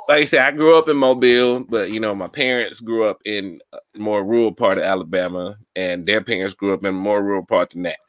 [0.07, 3.19] Like I said, I grew up in Mobile, but you know, my parents grew up
[3.25, 7.21] in a more rural part of Alabama, and their parents grew up in a more
[7.21, 7.99] rural part than that.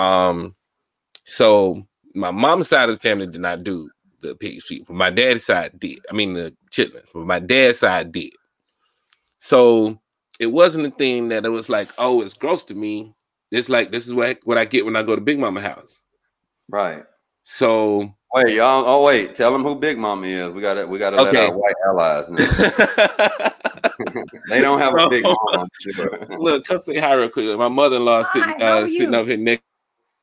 [0.00, 0.56] Um,
[1.24, 3.90] so my mom's side of the family did not do
[4.20, 6.00] the pig feet, but my dad's side did.
[6.10, 8.32] I mean the chitlins, but my dad's side did.
[9.38, 10.00] So
[10.40, 13.14] it wasn't a thing that it was like, oh, it's gross to me.
[13.50, 16.02] It's like this is what what I get when I go to Big Mama house.
[16.68, 17.04] Right.
[17.44, 18.84] So wait, y'all.
[18.86, 20.50] Oh wait, tell them who Big Mama is.
[20.50, 21.46] We got to we got to okay.
[21.46, 23.50] let our white allies know.
[24.48, 25.68] they don't have a big mama.
[25.80, 26.26] Sure.
[26.38, 27.56] Look, come say hi real quick.
[27.58, 29.62] My mother-in-law sitting uh, sitting up here next.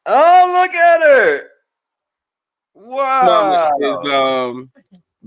[0.06, 1.42] Oh, look at her!
[2.74, 3.70] Wow.
[3.80, 4.72] Mama is, um,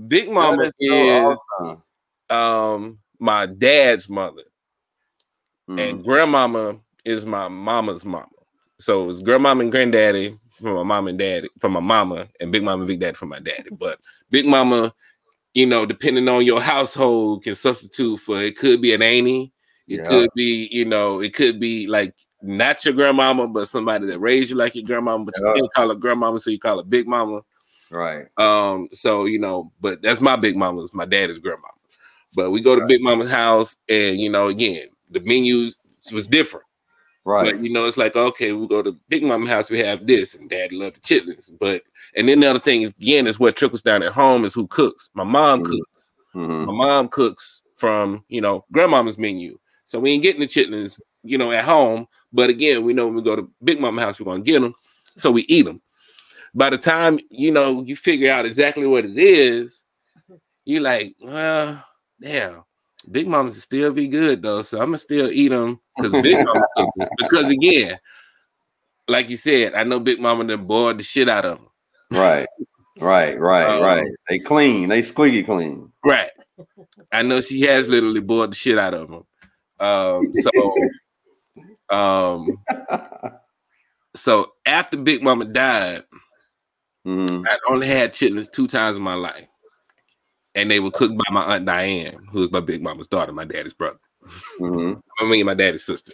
[0.07, 1.83] Big Mama is, is awesome.
[2.29, 4.43] um my dad's mother,
[5.69, 5.79] mm.
[5.79, 8.27] and grandmama is my mama's mama.
[8.79, 12.63] So it's grandmama and granddaddy from my mom and dad, from my mama, and big
[12.63, 13.69] mama and big daddy from my daddy.
[13.79, 14.93] But big mama,
[15.53, 19.51] you know, depending on your household, can substitute for it could be an auntie,
[19.87, 20.03] it yeah.
[20.03, 24.49] could be, you know, it could be like not your grandmama, but somebody that raised
[24.49, 25.47] you like your grandmama, but yeah.
[25.47, 27.41] you can't call her grandmama, so you call her big mama.
[27.91, 28.25] Right.
[28.37, 31.71] Um, so you know, but that's my big mama's my dad's grandmama.
[32.35, 32.87] But we go to right.
[32.87, 35.77] Big Mama's house, and you know, again, the menus
[36.11, 36.64] was different.
[37.25, 37.53] Right.
[37.53, 40.35] But you know, it's like, okay, we go to Big Mama house, we have this,
[40.35, 41.51] and Dad love the chitlins.
[41.59, 41.81] But
[42.15, 45.09] and then the other thing again is what trickles down at home is who cooks.
[45.15, 45.71] My mom mm-hmm.
[45.71, 46.13] cooks.
[46.35, 46.65] Mm-hmm.
[46.65, 49.57] My mom cooks from you know grandmama's menu.
[49.87, 52.07] So we ain't getting the chitlins, you know, at home.
[52.31, 54.75] But again, we know when we go to Big Mama house, we're gonna get them.
[55.17, 55.81] So we eat them.
[56.53, 59.83] By the time you know you figure out exactly what it is,
[60.65, 61.83] you're like, well,
[62.21, 62.63] damn,
[63.11, 66.65] Big Mamas still be good though, so I'm gonna still eat them because Big Mama
[67.17, 67.99] because again,
[69.07, 71.67] like you said, I know Big Mama done boiled the shit out of them.
[72.11, 72.47] Right,
[72.99, 74.07] right, right, um, right.
[74.29, 75.91] They clean, they squeaky clean.
[76.03, 76.31] Right.
[77.11, 79.23] I know she has literally boiled the shit out of them.
[79.79, 82.63] Um, so, um,
[84.15, 86.03] so after Big Mama died,
[87.05, 87.43] mm-hmm.
[87.45, 89.47] I only had chitlins two times in my life
[90.55, 93.73] and they were cooked by my aunt Diane, who's my big mama's daughter, my daddy's
[93.73, 93.99] brother.
[94.59, 94.99] Mm-hmm.
[95.19, 96.13] I mean, my daddy's sister.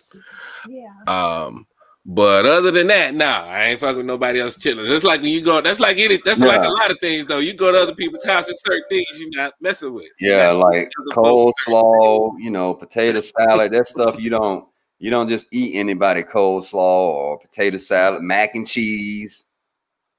[0.67, 0.91] Yeah.
[1.07, 1.67] Um,
[2.03, 4.91] but other than that, nah, I ain't fucking with nobody else chilling.
[4.91, 6.47] It's like when you go, that's like any, that's yeah.
[6.47, 7.37] like a lot of things though.
[7.37, 10.09] You go to other people's houses, certain things you're not messing with.
[10.19, 15.75] Yeah, like coleslaw, you know, potato salad, that stuff you don't you don't just eat
[15.75, 19.45] anybody coleslaw or potato salad, mac and cheese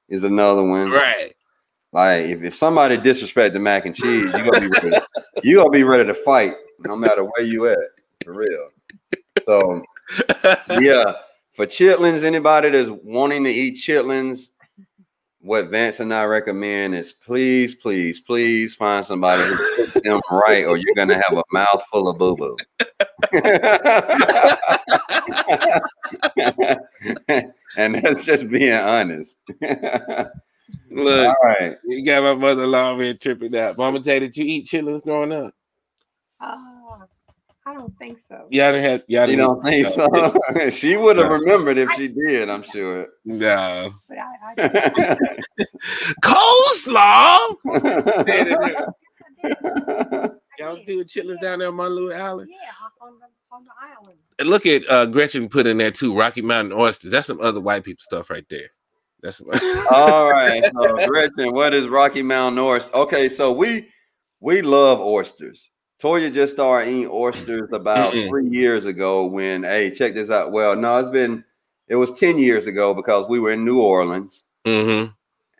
[0.07, 0.89] is another one.
[0.89, 1.33] Right.
[1.93, 4.97] Like if, if somebody disrespect the mac and cheese, you gonna be ready.
[5.43, 7.77] You gonna be ready to fight no matter where you at
[8.23, 8.69] for real.
[9.45, 9.83] So
[10.79, 11.13] yeah,
[11.53, 14.49] for chitlins, anybody that's wanting to eat chitlins,
[15.39, 20.65] what Vance and I recommend is please, please, please find somebody who cooks them right,
[20.65, 22.57] or you're gonna have a mouthful of boo boo.
[27.77, 29.37] and that's just being honest.
[30.93, 31.77] Look, all right.
[31.85, 33.77] You got my mother-in-law over here tripping out.
[33.77, 35.53] Mama Tay, did you eat chitlins growing up?
[36.39, 36.55] Uh,
[37.65, 38.47] I don't think so.
[38.51, 39.03] Yeah, I had.
[39.07, 39.29] Yeah, y'all.
[39.31, 40.07] You don't think so?
[40.53, 40.69] so?
[40.69, 42.49] she would have remembered if she did.
[42.49, 43.07] I'm sure.
[43.23, 43.93] No.
[44.09, 45.17] But I, I
[46.23, 47.55] coleslaw.
[50.59, 52.49] Y'all was doing chitlins down there on my little island.
[52.51, 53.25] Yeah, on the,
[53.55, 54.19] on the island.
[54.39, 56.17] And look at uh, Gretchen put in there too.
[56.17, 57.11] Rocky Mountain oysters.
[57.11, 58.69] That's some other white people stuff right there.
[59.23, 59.41] That's
[59.91, 60.61] all right.
[60.73, 62.93] So Gretchen, what is Rocky Mountain oysters?
[62.93, 63.87] Okay, so we
[64.41, 65.69] we love oysters.
[66.01, 68.27] Toya just started eating oysters about Mm-mm.
[68.27, 69.25] three years ago.
[69.25, 70.51] When hey, check this out.
[70.51, 71.43] Well, no, it's been
[71.87, 74.43] it was ten years ago because we were in New Orleans.
[74.67, 75.11] Mm-hmm.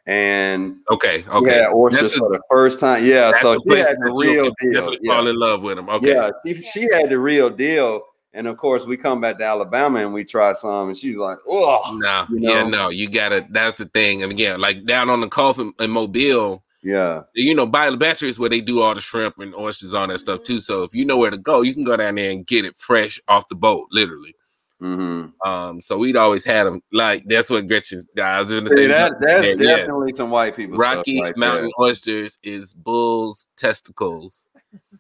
[0.06, 3.06] And okay, okay, yeah, oysters for the first time.
[3.06, 4.94] Yeah, so she had the real deal.
[5.02, 5.14] Yeah.
[5.14, 5.88] Fall in love with them.
[5.88, 8.02] Okay, yeah, she, she had the real deal
[8.34, 11.38] and of course, we come back to Alabama and we try some, and she's like,
[11.48, 12.54] "Oh, no, you know?
[12.54, 14.24] yeah, no, you gotta." That's the thing.
[14.24, 17.98] And again, like down on the Gulf in, in Mobile, yeah, you know, by the
[17.98, 20.60] battery is where they do all the shrimp and oysters, all that stuff too.
[20.60, 22.78] So if you know where to go, you can go down there and get it
[22.78, 24.36] fresh off the boat, literally.
[24.82, 25.50] Mm-hmm.
[25.50, 26.82] Um, so we'd always had them.
[26.92, 28.90] Like that's what Gretchen's guys in the same.
[28.90, 30.18] That, that's yeah, definitely yeah.
[30.18, 30.78] some white people.
[30.78, 31.86] Rocky right Mountain there.
[31.86, 34.50] oysters is bull's testicles.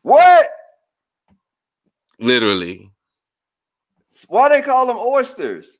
[0.04, 0.46] What?
[2.20, 2.93] Literally.
[4.28, 5.78] Why they call them oysters?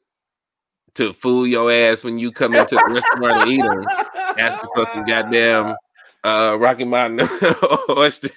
[0.96, 3.86] To fool your ass when you come into the restaurant and eat them.
[4.38, 5.76] Ask for some goddamn
[6.24, 7.28] uh, Rocky Mountain
[7.90, 8.32] oysters.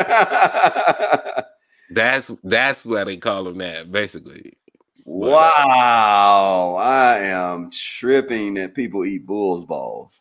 [1.90, 4.54] that's that's what they call them that basically.
[5.04, 10.20] Wow, I am tripping that people eat bulls balls.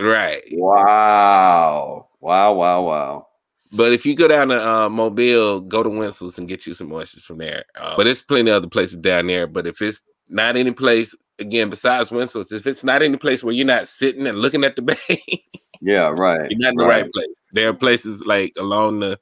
[0.00, 0.42] Right.
[0.52, 3.26] Wow, wow, wow, wow.
[3.72, 6.92] But if you go down to uh, Mobile, go to Wintzell's and get you some
[6.92, 7.64] oysters from there.
[7.78, 9.46] Uh, but there's plenty of other places down there.
[9.46, 13.54] But if it's not any place, again, besides Wintzell's, if it's not any place where
[13.54, 15.44] you're not sitting and looking at the bay,
[15.80, 16.50] Yeah, right.
[16.50, 17.02] you're not in the right.
[17.04, 17.28] right place.
[17.52, 19.18] There are places like along the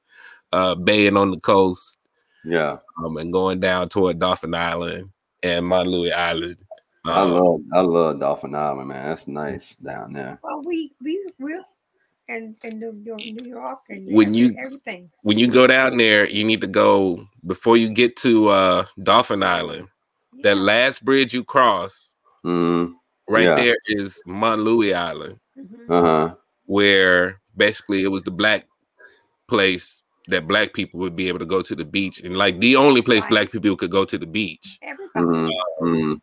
[0.52, 1.96] uh, bay and on the coast,
[2.44, 5.10] Yeah, um, and going down toward Dauphin Island
[5.44, 6.56] and Mon Louis Island.
[7.04, 9.08] I Um, love, I love Dauphin Island, man.
[9.08, 10.38] That's nice down there.
[10.42, 11.64] Well, we we will,
[12.28, 12.92] and and New
[13.46, 15.10] York, and When every- you- everything.
[15.22, 19.42] when you go down there, you need to go before you get to uh, Dauphin
[19.42, 19.88] Island.
[20.42, 22.12] That last bridge you cross,
[22.44, 22.94] Mm,
[23.28, 23.56] right Yeah.
[23.56, 25.90] there is Mon Louis Island, Mhm.
[25.90, 26.34] uh huh.
[26.66, 28.66] where basically it was the black
[29.48, 32.76] place that black people would be able to go to the beach, and like the
[32.76, 33.30] only place Right.
[33.30, 35.26] black people could go to the beach Everybody.
[35.26, 35.50] Mm,
[35.82, 36.20] mm,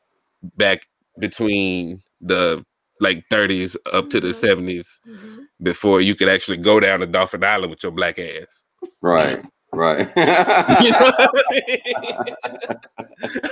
[0.55, 0.87] back
[1.19, 2.63] between the
[2.99, 4.35] like 30s up to the Mhm.
[4.35, 5.45] 70s Mhm.
[5.61, 8.63] before you could actually go down to Dauphin Island with your black ass.
[9.01, 10.07] right, right.
[10.83, 11.11] You know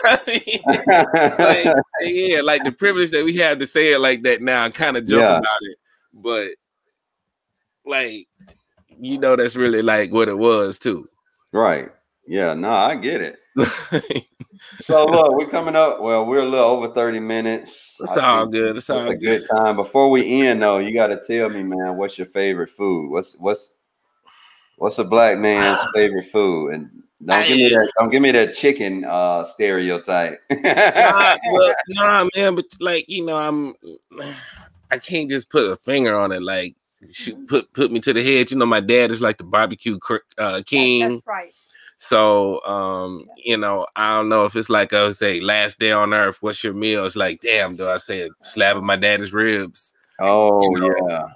[0.03, 0.61] I mean?
[0.67, 0.79] I
[1.63, 4.69] mean, like, yeah, like the privilege that we have to say it like that now,
[4.69, 5.37] kind of joke Yeah.
[5.37, 5.77] about it,
[6.13, 6.49] but
[7.85, 8.27] like
[8.97, 11.07] you know, that's really like what it was too.
[11.51, 11.89] right.
[12.27, 13.39] Yeah, no, I get it.
[14.81, 16.01] So look, we're coming up.
[16.01, 17.97] Well, we're a little over 30 minutes.
[17.99, 18.75] it's I all good.
[18.77, 19.41] It's It's all a good.
[19.41, 19.75] good time.
[19.75, 23.09] Before we end, though, you got to tell me, man, what's your favorite food?
[23.09, 23.73] What's what's
[24.77, 26.73] what's a black man's favorite food?
[26.73, 27.91] And don't give me that.
[27.97, 30.41] Don't give me that chicken uh, stereotype.
[30.51, 33.75] nah, but, nah, man, but like you know, I'm
[34.91, 36.41] I can't just put a finger on it.
[36.41, 36.75] Like
[37.11, 38.51] shoot, put put me to the head.
[38.51, 39.97] You know, my dad is like the barbecue
[40.37, 40.99] uh, king.
[40.99, 41.53] That's right.
[41.97, 45.91] So, um, you know, I don't know if it's like I would say, last day
[45.91, 47.05] on earth, what's your meal?
[47.05, 49.93] It's like, damn, do I say a slab of my daddy's ribs?
[50.19, 51.27] oh You know, yeah,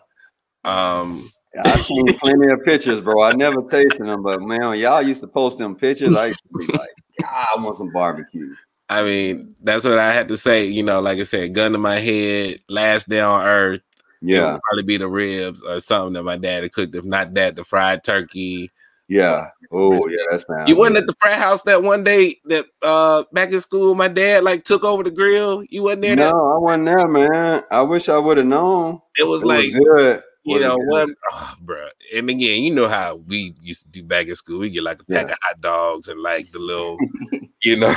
[0.66, 1.30] Um,
[1.64, 3.24] I've seen plenty of pictures, bro.
[3.24, 6.14] I never tasted them, but man, y'all used to post them pictures.
[6.16, 6.90] I used to be like,
[7.22, 8.54] God, I want some barbecue.
[8.90, 10.66] I mean, that's what I had to say.
[10.66, 13.82] You know, like I said, gun to my head, last day on earth.
[14.22, 16.96] it Yeah, would probably be the ribs or something that my daddy cooked.
[16.96, 18.72] If not that, the fried turkey.
[19.10, 19.50] Yeah.
[19.72, 20.68] Oh yeah, that's fine.
[20.68, 24.08] You wasn't at the frat house that one day that uh back in school, my
[24.08, 25.64] dad like took over the grill.
[25.70, 26.16] You wasn't there.
[26.16, 27.64] That No, I wasn't there, man.
[27.70, 29.02] I wish I would have known.
[29.18, 31.90] it was It like was you know what, oh, bro.
[32.16, 34.60] And again, you know how we used to do back in school.
[34.60, 35.34] We get like a pack Yeah.
[35.34, 36.98] of hot dogs and like the little,
[37.62, 37.94] you know.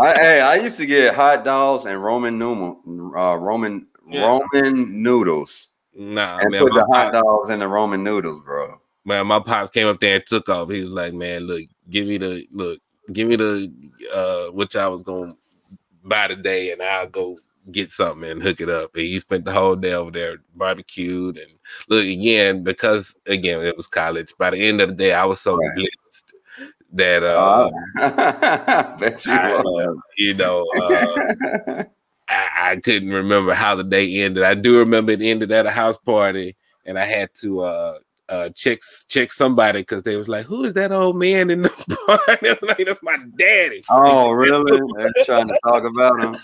[0.00, 2.80] I, hey, I used to get hot dogs and Roman noodle,
[3.16, 4.38] uh, Roman Yeah.
[4.54, 8.80] Roman noodles, nah, and man, put the hot dogs in the Roman noodles, bro.
[9.08, 10.70] Man, my pop came up there and took off.
[10.70, 12.80] He was like, "Man, look, give me the look,
[13.12, 13.72] give me the
[14.14, 15.32] uh, which I was gonna
[16.04, 17.38] buy today, and I'll go
[17.72, 21.38] get something and hook it up." And he spent the whole day over there barbecued
[21.38, 21.50] and
[21.88, 24.32] look again because again it was college.
[24.38, 25.78] By the end of the day, I was so Right.
[25.78, 26.32] blitzed
[26.92, 31.20] that uh, Uh, bet you I, uh, you know, uh,
[32.28, 34.44] I, I couldn't remember how the day ended.
[34.44, 37.60] I do remember it ended at a house party, and I had to
[38.28, 41.70] uh, check check somebody because they was like, "Who is that old man in the
[42.06, 44.80] party?" I was like, "That's my daddy." oh, really?
[44.96, 46.36] They're trying to talk about him.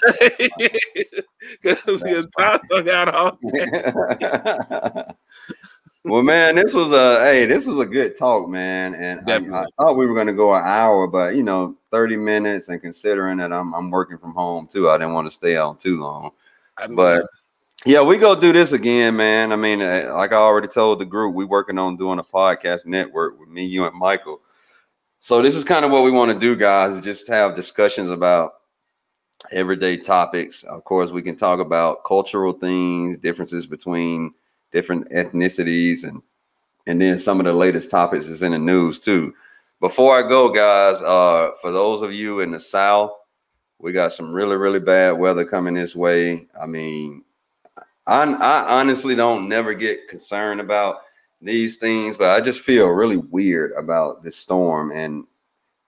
[1.63, 3.39] Because was talking out all
[6.05, 8.95] well, man, this was a hey, this was a good talk, man.
[8.95, 12.17] And I, I thought we were going to go an hour, but you know, thirty
[12.17, 12.69] minutes.
[12.69, 15.79] And considering that I'm I'm working from home too, I didn't want to stay on
[15.79, 16.33] too long.
[16.91, 17.27] But
[17.85, 19.53] yeah, we go do this again, man.
[19.53, 22.87] I mean, uh, like I already told the group, we're working on doing a podcast
[22.87, 24.41] network with me, you, and Michael.
[25.21, 27.03] So this is kind of what we want to do, guys.
[27.03, 28.55] Just have discussions about
[29.53, 30.63] everyday topics.
[30.65, 34.33] Of course, we can talk about cultural things, differences between
[34.73, 36.23] different ethnicities, and
[36.87, 39.35] and then some of the latest topics is in the news too.
[39.81, 43.13] Before I go, guys, uh, for those of you in the South,
[43.79, 46.47] we got some really, really bad weather coming this way.
[46.59, 47.25] I mean,
[48.07, 50.99] I, I honestly don't never get concerned about
[51.41, 54.93] these things, but I just feel really weird about this storm.
[54.93, 55.25] And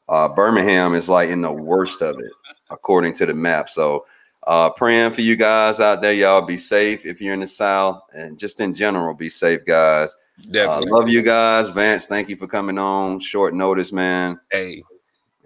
[0.08, 2.32] uh, Birmingham is like in the worst of it,
[2.70, 3.68] according to the map.
[3.70, 4.06] So,
[4.46, 6.12] uh, praying for you guys out there.
[6.12, 10.14] Y'all be safe if you're in the South, and just in general, be safe, guys.
[10.38, 10.90] Uh, definitely.
[10.92, 12.06] love you guys, Vance.
[12.06, 14.38] Thank you for coming on short notice, man.
[14.52, 14.84] hey,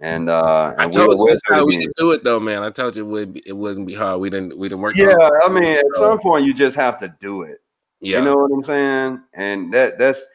[0.01, 2.63] And uh, I and told you we'll that's how we could do it, though, man.
[2.63, 4.19] I told you it would be, it wouldn't be hard.
[4.19, 4.95] We didn't we didn't work.
[4.95, 7.61] Yeah, I mean, at some point, you just have to do it.
[7.99, 8.17] yeah.
[8.17, 9.21] You know what I'm saying?
[9.33, 10.27] And that that's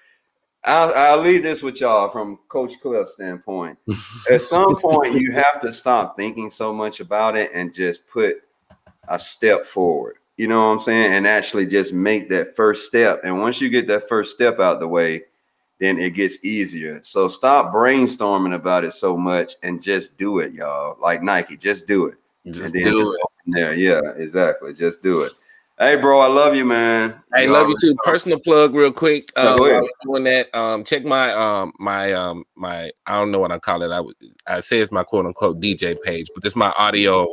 [0.67, 3.79] I'll, I'll leave this with y'all from Coach Cliff's standpoint.
[4.31, 8.37] At some point, you have to stop thinking so much about it and just put
[9.09, 10.17] a step forward.
[10.37, 11.13] You know what I'm saying?
[11.13, 13.21] And actually just make that first step.
[13.23, 15.23] And once you get that first step out the way,
[15.79, 17.01] then it gets easier.
[17.03, 20.97] So stop brainstorming about it so much and just do it, y'all.
[21.01, 22.17] Like Nike, just do it.
[22.51, 23.27] Just do just it.
[23.47, 23.75] there.
[23.75, 24.73] Yeah, exactly.
[24.73, 25.33] Just do it.
[25.79, 27.23] Hey, bro, I love you, man.
[27.35, 27.95] Hey, love you too.
[28.03, 29.31] Personal plug, real quick.
[29.37, 29.83] Um, go ahead.
[30.05, 30.55] doing that.
[30.55, 33.91] Um, check my um my um my I don't know what I call it.
[33.91, 34.17] I would
[34.47, 37.27] I say it's my quote unquote DJ page, but it's my audio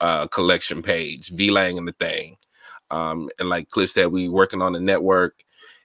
[0.00, 1.30] uh collection page.
[1.30, 2.36] V Lang and the thing.
[2.90, 5.42] Um, and like Cliff said, we working on the network,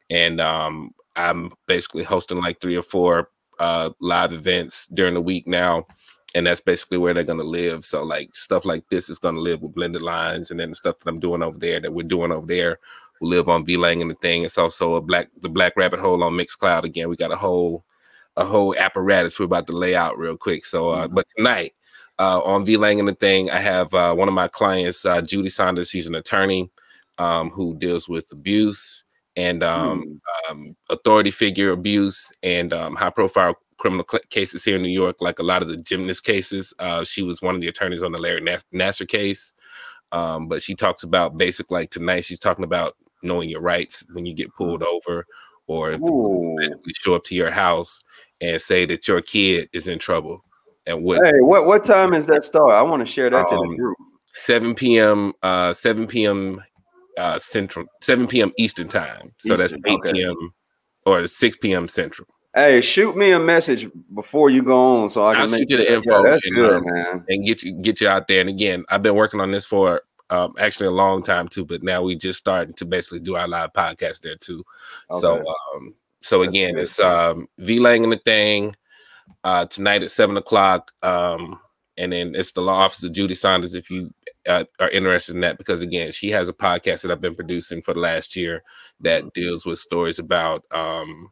[0.10, 5.48] and um, I'm basically hosting like three or four uh live events during the week
[5.48, 5.86] now.
[6.34, 7.84] And that's basically where they're gonna live.
[7.84, 10.98] So like stuff like this is gonna live with blended lines, and then the stuff
[11.00, 12.80] that I'm doing over there that we're doing over there
[13.20, 14.44] will live on VLang and the thing.
[14.44, 17.10] It's also a black the Black Rabbit Hole on Mixcloud again.
[17.10, 17.86] We got a whole
[18.38, 20.66] a whole apparatus we're about to lay out real quick.
[20.66, 21.74] So, uh, but tonight
[22.18, 25.50] uh, on VLang and the thing, I have uh, one of my clients, uh, Judy
[25.50, 25.90] Saunders.
[25.90, 26.72] She's an attorney
[27.18, 29.04] um, who deals with abuse
[29.36, 34.84] and um, um, authority figure abuse and um, high profile criminal cl- cases here in
[34.84, 36.74] New York, like a lot of the gymnast cases.
[36.80, 39.54] Uh, she was one of the attorneys on the Larry Nas- Nassar case.
[40.12, 44.26] Um, but she talks about basic like tonight, she's talking about knowing your rights when
[44.26, 45.26] you get pulled over
[45.68, 46.56] or if the Ooh.
[46.58, 48.02] basically show up to your house
[48.42, 50.44] and say that your kid is in trouble
[50.86, 52.72] and what Hey, what what time is that start?
[52.72, 53.98] I want to share that to Um, the group.
[54.34, 55.34] 7 p.m.
[55.44, 56.62] uh 7 p.m.
[57.18, 58.52] uh central 7 p.m.
[58.58, 59.34] Eastern time.
[59.40, 60.12] So that's 8 okay.
[60.14, 60.54] p.m.
[61.06, 61.88] or 6 p.m.
[61.88, 62.28] central.
[62.54, 65.78] Hey, shoot me a message before you go on so I can I'll make you
[65.78, 67.26] the yeah, info that's and, good, um, man.
[67.30, 68.42] and get you get you out there.
[68.42, 70.02] And again, I've been working on this for
[70.32, 73.48] um, actually a long time too, but now we just starting to basically do our
[73.48, 74.66] live podcast there too.
[75.20, 76.82] So um so That's again, good.
[76.82, 78.76] it's um V Lang and the thing
[79.44, 80.92] uh tonight at seven o'clock.
[81.04, 81.60] Um
[81.98, 84.12] and then it's the law office of Judy Saunders if you
[84.48, 87.82] uh, are interested in that because again, she has a podcast that I've been producing
[87.82, 88.64] for the last year
[89.02, 91.32] that deals with stories about um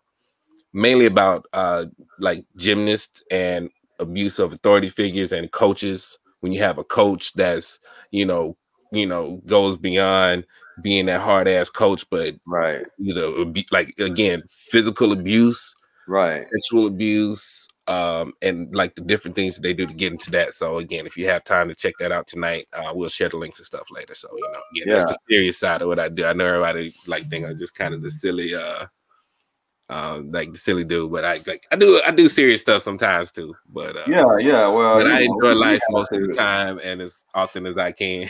[0.73, 1.85] mainly about uh
[2.19, 6.17] like gymnasts and abuse of authority figures and coaches.
[6.41, 7.79] When you have a coach that's
[8.11, 8.57] you know
[8.91, 10.45] you know goes beyond
[10.81, 15.75] being that hard ass coach but Right, either abu- like again physical abuse
[16.07, 16.47] right.
[16.53, 20.53] sexual abuse um and like the different things that they do to get into that
[20.53, 23.37] so again if you have time to check that out tonight uh we'll share the
[23.37, 26.07] links and stuff later so you know yeah, that's the serious side of what i
[26.07, 28.85] do i know everybody like think i'm just kind of the silly uh
[29.89, 33.31] uh, like the silly dude, but I like I do I do serious stuff sometimes
[33.31, 33.55] too.
[33.67, 34.67] But uh, Yeah, yeah.
[34.67, 37.91] Well, but I know, enjoy life most of the time and as often as I
[37.91, 38.29] can.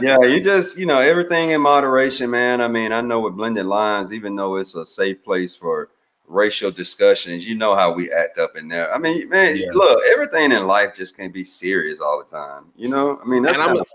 [0.00, 2.60] yeah, you just you know everything in moderation, man.
[2.60, 5.88] I mean, I know with blended lines, even though it's a safe place for
[6.26, 8.92] racial discussions, you know how we act up in there.
[8.94, 9.66] I mean, man, Yeah.
[9.72, 12.64] look, everything in life just can't be serious all the time.
[12.76, 13.86] You know, I mean that's kind of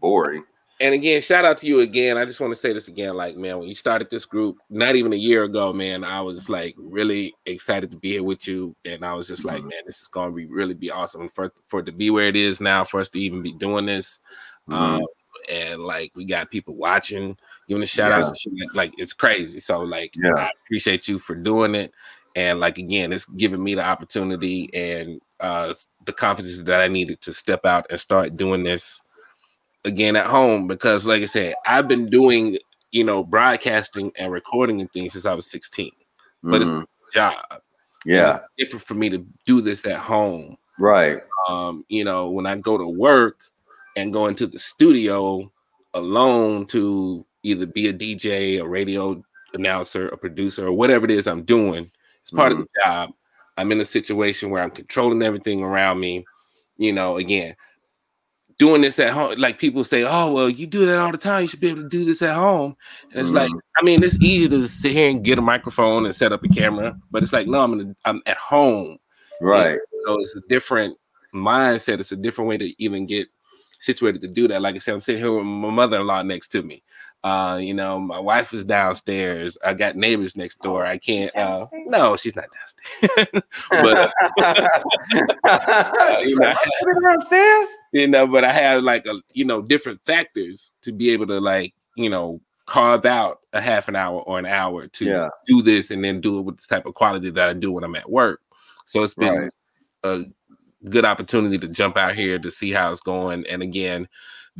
[0.00, 0.44] boring.
[0.82, 2.16] and again, shout out to you again.
[2.16, 3.14] I just want to say this again.
[3.14, 6.48] Like, man, when you started this group, not even a year ago, man, I was
[6.48, 8.74] like really excited to be here with you.
[8.86, 11.80] And I was just like, man, this is gonna be really be awesome for for
[11.80, 14.20] it to be where it is now, for us to even be doing this.
[14.68, 14.74] Mhm.
[14.74, 15.06] Um,
[15.48, 17.36] and like we got people watching,
[17.70, 18.66] giving a shout outs Yeah.
[18.74, 19.60] Like, it's crazy.
[19.60, 20.34] So like Yeah.
[20.34, 21.92] I appreciate you for doing it.
[22.36, 25.72] And like again, it's giving me the opportunity and uh
[26.04, 29.00] the confidence that I needed to step out and start doing this
[29.84, 32.58] again at home because like I said, I've been doing,
[32.90, 35.92] you know, broadcasting and recording and things since I was 16.
[36.42, 36.82] But it's Mhm.
[36.82, 37.62] a job.
[38.06, 41.20] yeah, different for me to do this at home right.
[41.48, 43.40] um, you know, when I go to work
[43.96, 45.52] and go into the studio
[45.94, 49.22] alone to either be a DJ, a radio
[49.54, 51.90] announcer, a producer, or whatever it is I'm doing,
[52.22, 52.64] it's part of mm-hmm.
[52.74, 53.10] the job.
[53.56, 56.24] I'm in a situation where I'm controlling everything around me.
[56.78, 57.56] You know, again,
[58.58, 61.42] doing this at home, like people say, oh, well, you do that all the time.
[61.42, 62.76] You should be able to do this at home.
[63.10, 63.58] And it's like, mm-hmm.
[63.78, 66.48] I mean, it's easy to sit here and get a microphone and set up a
[66.48, 68.98] camera, but it's like, no, I'm, in, I'm at home.
[69.40, 69.78] Right.
[70.06, 70.96] So it's a different
[71.34, 72.00] mindset.
[72.00, 73.28] It's a different way to even get
[73.78, 74.62] situated to do that.
[74.62, 76.82] Like I said, I'm sitting here with my mother-in-law next to me.
[77.22, 79.58] Uh, you know, my wife is downstairs.
[79.64, 80.86] I got neighbors next door.
[80.86, 81.34] I can't.
[81.36, 83.42] Uh, no, she's not downstairs.
[83.70, 84.72] but uh,
[86.38, 87.68] like, "Put downstairs.
[87.92, 91.40] you know, but I have like a you know different factors to be able to
[91.40, 95.28] like you know carve out a half an hour or an hour to Yeah.
[95.46, 97.82] do this and then do it with this type of quality that I do when
[97.84, 98.40] I'm at work.
[98.86, 99.50] So it's been Right.
[100.04, 100.22] a
[100.88, 103.44] good opportunity to jump out here to see how it's going.
[103.48, 104.08] And again,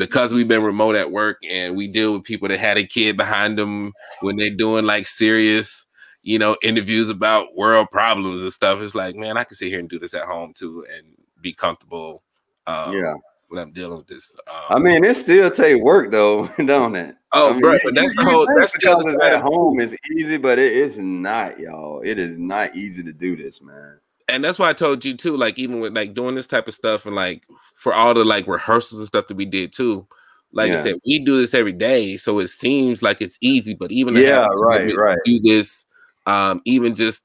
[0.00, 3.16] because we've been remote at work and we deal with people that had a kid
[3.16, 5.86] behind them when they're doing like serious,
[6.22, 8.80] you know, interviews about world problems and stuff.
[8.80, 11.06] It's like, man, I can sit here and do this at home too and
[11.40, 12.22] be comfortable.
[12.66, 13.14] Um, yeah.
[13.48, 14.36] When I'm dealing with this.
[14.70, 17.16] I Um, mean, it still take work though, don't it?
[17.32, 18.46] oh, I mean, bro, but that's you the whole.
[18.58, 22.00] That's still because the it's at home is easy, but it is not, y'all.
[22.04, 23.98] It is not easy to do this, man.
[24.30, 25.36] And that's why I told you too.
[25.36, 27.42] Like even with like doing this type of stuff and like
[27.76, 30.06] for all the like rehearsals and stuff that we did too.
[30.52, 33.72] Like I said, we do this every day, so it seems like it's easy.
[33.74, 35.18] But even Yeah, right, right.
[35.24, 35.86] Do this,
[36.26, 37.22] um, even just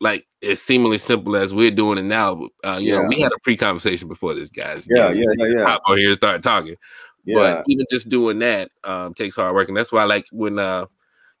[0.00, 2.48] like as seemingly simple as we're doing it now.
[2.64, 4.86] Uh, you know, we had a pre-conversation before this, guys.
[4.88, 5.64] Yeah, yeah, yeah, yeah.
[5.64, 6.76] Hop on here and start talking.
[7.24, 7.34] Yeah.
[7.34, 10.86] But even just doing that um, takes hard work, and that's why like when uh,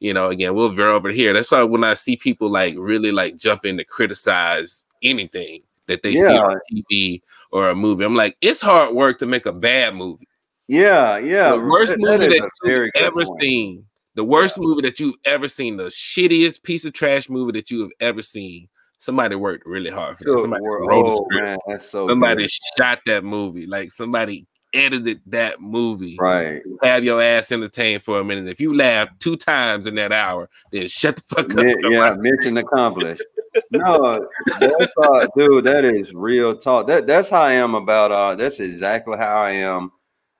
[0.00, 1.32] you know, again, we'll veer over here.
[1.32, 6.02] That's why when I see people like really like jump in to criticize anything that
[6.02, 9.52] they see on TV or a movie, I'm like, it's hard work to make a
[9.52, 10.28] bad movie.
[10.68, 11.50] yeah, yeah.
[11.50, 13.40] the worst that- movie that that, is a very you've ever point.
[13.42, 17.70] seen, the worst movie that you've ever seen, the shittiest piece of trash movie that
[17.70, 18.68] you have ever seen.
[18.98, 20.38] Somebody worked really hard for that.
[20.38, 21.60] Somebody wrote a script.
[21.68, 22.50] man, so Somebody good.
[22.78, 23.66] shot that movie.
[23.66, 24.46] Like somebody
[24.76, 26.16] edited that movie.
[26.18, 26.62] right.
[26.82, 28.46] Have your ass entertained for a minute.
[28.48, 31.56] If you laugh two times in that hour, then shut the fuck up.
[31.56, 33.24] Mi- yeah, mission accomplished.
[33.70, 34.28] No,
[34.60, 36.86] that's, uh, dude, that is real talk.
[36.86, 38.12] That that's how I am about.
[38.12, 39.92] Uh, that's exactly how I am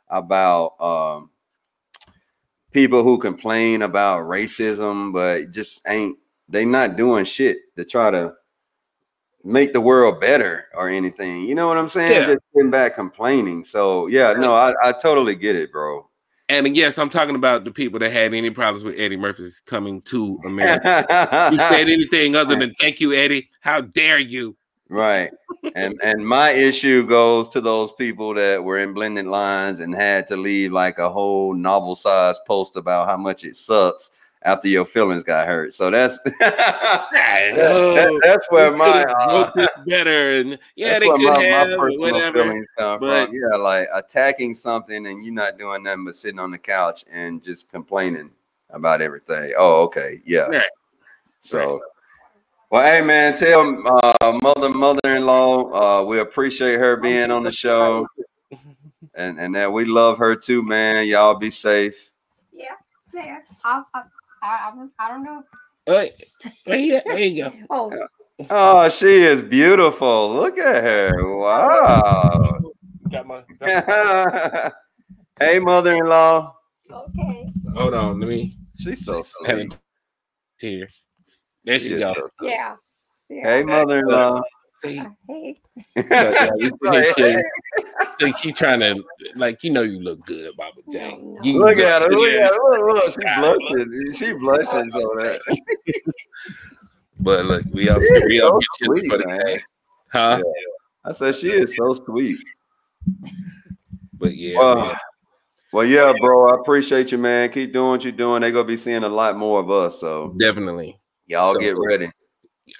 [0.09, 1.31] about um
[2.73, 6.19] people who complain about racism, but just ain't
[6.49, 8.35] they not doing shit to try to
[9.47, 11.43] make the world better or anything.
[11.43, 12.13] You know what I'm saying?
[12.13, 12.27] Yeah.
[12.27, 13.65] Just sitting back complaining.
[13.65, 16.09] So yeah, no, I, I totally get it, bro.
[16.49, 20.01] And yes, I'm talking about the people that had any problems with Eddie Murphy's coming
[20.03, 21.51] to America.
[21.53, 23.49] you said anything other than thank you, Eddie.
[23.61, 24.57] How dare you?
[24.89, 25.33] Right.
[25.75, 30.29] And and my issue goes to those people that were in blended lines and had
[30.29, 34.13] to leave like a whole novel size post about how much it sucks
[34.47, 35.73] after your feelings got hurt.
[35.75, 41.01] So that's that- that's where They my could've uh, wrote this better and yeah, that's
[41.01, 42.43] they where could my, have my personal whatever.
[42.45, 43.35] feelings come but- from.
[43.35, 47.43] Yeah, like attacking something and you're not doing nothing but sitting on the couch and
[47.43, 48.31] just complaining
[48.71, 49.53] about everything.
[49.59, 50.21] Oh, okay.
[50.25, 50.43] Yeah.
[50.49, 50.63] Right.
[51.41, 51.79] So Right.
[52.71, 53.61] well, hey man, tell
[54.21, 58.07] uh, mother, mother-in-law, uh, we appreciate her being on the show,
[59.15, 61.07] and and that we love her too, man.
[61.07, 62.11] Y'all be safe.
[62.53, 62.75] Yeah,
[63.13, 63.45] there.
[64.47, 65.43] I, don't know.
[65.89, 66.13] Oh, hey,
[66.65, 67.53] hey, there you go.
[67.71, 68.07] Oh,
[68.51, 70.35] Oh, she is beautiful.
[70.35, 71.37] Look at her.
[71.39, 72.61] Wow.
[73.11, 74.71] Got my, got my-
[75.41, 76.55] hey, mother-in-law.
[76.93, 77.53] okay.
[77.75, 79.79] hold on, let me She's so have sweet.
[80.59, 80.89] tear.
[81.65, 82.13] There She she is go.
[82.15, 82.29] so.
[82.43, 82.77] Yeah.
[83.31, 83.43] Yeah.
[83.57, 84.43] Hey, mother-in-law.
[84.83, 85.61] See, Hey.
[85.97, 87.45] So, yeah, we still Hey, hit
[88.19, 89.03] think she trying to
[89.35, 91.11] like you know you look good, Baba J.
[91.13, 91.43] No, no.
[91.43, 92.09] You Look at her.
[92.09, 92.59] Look at her.
[92.71, 93.13] Look, look.
[93.13, 94.13] She blushing.
[94.13, 95.41] She blushing so that.
[97.19, 99.41] But look, we up She is we up so here sweet, for the man.
[99.41, 99.63] day.
[100.13, 100.43] Huh?
[101.05, 102.37] I said she is so sweet.
[104.19, 104.97] But yeah, Well,
[105.73, 106.49] well, yeah, bro.
[106.51, 107.49] I appreciate you, man.
[107.51, 108.43] Keep doing what you're doing.
[108.43, 109.99] They're gonna be seeing a lot more of us.
[110.01, 111.01] So definitely.
[111.27, 112.11] y'all So- get ready.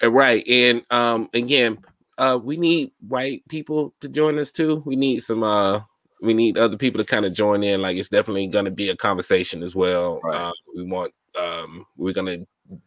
[0.03, 0.47] Uh, Right.
[0.47, 1.79] And um again,
[2.17, 4.83] uh we need white people to join us too.
[4.85, 5.81] We need some uh
[6.21, 7.81] we need other people to kind of join in.
[7.81, 10.19] Like it's definitely gonna be a conversation as well.
[10.23, 10.35] Right.
[10.35, 12.39] Uh, we want um we're gonna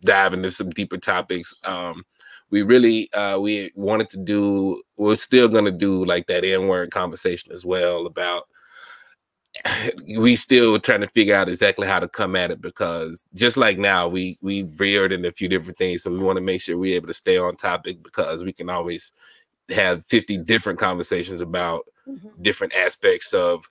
[0.04, 1.54] dive into some deeper topics.
[1.64, 2.04] Um
[2.50, 7.52] we really uh we wanted to do we're still gonna do like that N-word conversation
[7.52, 8.44] as well about
[10.18, 13.78] we still trying to figure out exactly how to come at it because just like
[13.78, 16.78] now we we veered in a few different things so we want to make sure
[16.78, 19.12] we're able to stay on topic because we can always
[19.70, 22.42] have 50 different conversations about Mhm.
[22.42, 23.64] different aspects of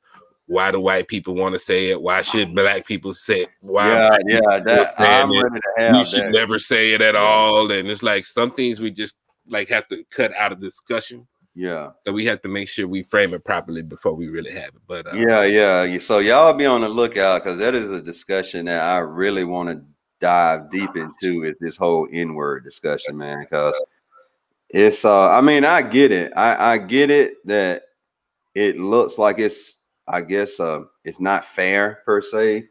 [0.46, 3.88] why do white people want to say it why should black people say it why
[3.88, 4.60] Yeah, yeah.
[4.60, 5.44] people That I'm it?
[5.44, 6.32] ready to we have should that.
[6.32, 9.16] never say it at all and it's like some things we just
[9.48, 13.04] like have to cut out of discussion Yeah, so we have to make sure we
[13.04, 16.00] frame it properly before we really have it but uh, yeah, yeah.
[16.00, 19.70] So y'all be on the lookout because that is a discussion that I really want
[19.70, 19.84] to
[20.20, 21.44] dive deep into.
[21.44, 23.40] Is this whole N-word discussion, man?
[23.40, 23.76] Because
[24.70, 25.04] it's.
[25.06, 26.32] uh I mean, I get it.
[26.36, 27.84] I I get it that
[28.56, 29.76] it looks like it's.
[30.08, 32.68] I guess uh it's not fair per se,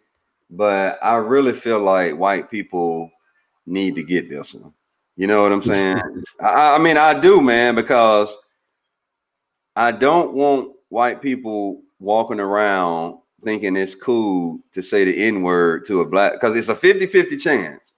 [0.50, 3.10] but I really feel like white people
[3.66, 4.72] need to get this one.
[5.16, 6.00] You know what I'm saying?
[6.40, 8.36] I, I mean, I do, man, because
[9.78, 15.86] I don't want white people walking around thinking it's cool to say the N word
[15.86, 17.92] to a black because it's a 50 50 chance.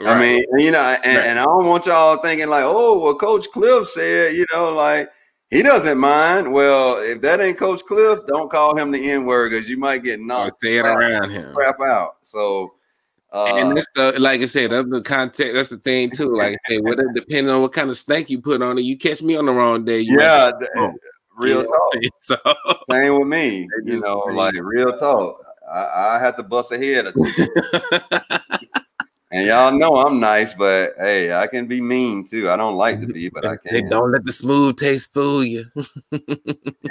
[0.00, 1.26] I mean, you know, and, Right.
[1.26, 5.10] and I don't want y'all thinking like, oh, well, Coach Cliff said, you know, like
[5.50, 6.50] he doesn't mind.
[6.50, 10.02] Well, if that ain't Coach Cliff, don't call him the N word because you might
[10.02, 12.16] get or knocked say it around him crap out.
[12.22, 12.72] So
[13.32, 15.54] Uh, and that's the like I said, that's the context.
[15.54, 16.34] That's the thing too.
[16.36, 19.22] Like, hey, whatever, depending on what kind of snake you put on it, you catch
[19.22, 20.00] me on the wrong day.
[20.00, 20.98] You yeah, be th- wrong.
[21.36, 21.70] real talk.
[21.70, 22.10] what I'm saying?
[22.20, 22.36] So
[22.90, 23.68] Same with me.
[23.84, 25.44] You know, like real talk.
[25.70, 27.46] I, I had to bust a head or two.
[29.32, 32.50] And y'all know I'm nice, but hey, I can be mean too.
[32.50, 33.88] I don't like to be, but I They can.
[33.88, 35.66] don't let the smooth taste fool you.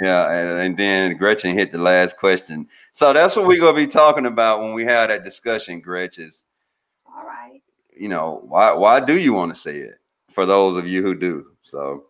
[0.00, 2.66] Yeah, and, and then Gretchen hit the last question.
[2.94, 6.24] So that's what we're gonna be talking about when we have that discussion, Gretchen.
[6.24, 6.44] Is
[7.06, 7.60] All right.
[7.94, 10.00] you know, why why do you want to say it?
[10.30, 11.48] For those of you who do.
[11.60, 12.06] So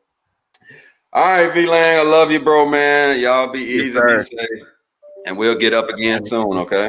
[1.12, 3.18] all right, V Lang, I love you, bro, man.
[3.18, 4.66] Y'all be Yes, easy, be safe.
[5.26, 6.88] And we'll get up again soon, okay?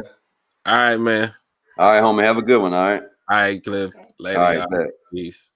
[0.68, 1.34] All right, man.
[1.80, 2.24] All right, homie.
[2.24, 3.04] Have a good one, all right?
[3.30, 3.94] All right, Cliff.
[4.20, 4.40] Later.
[4.40, 4.90] All right.
[5.14, 5.51] Peace.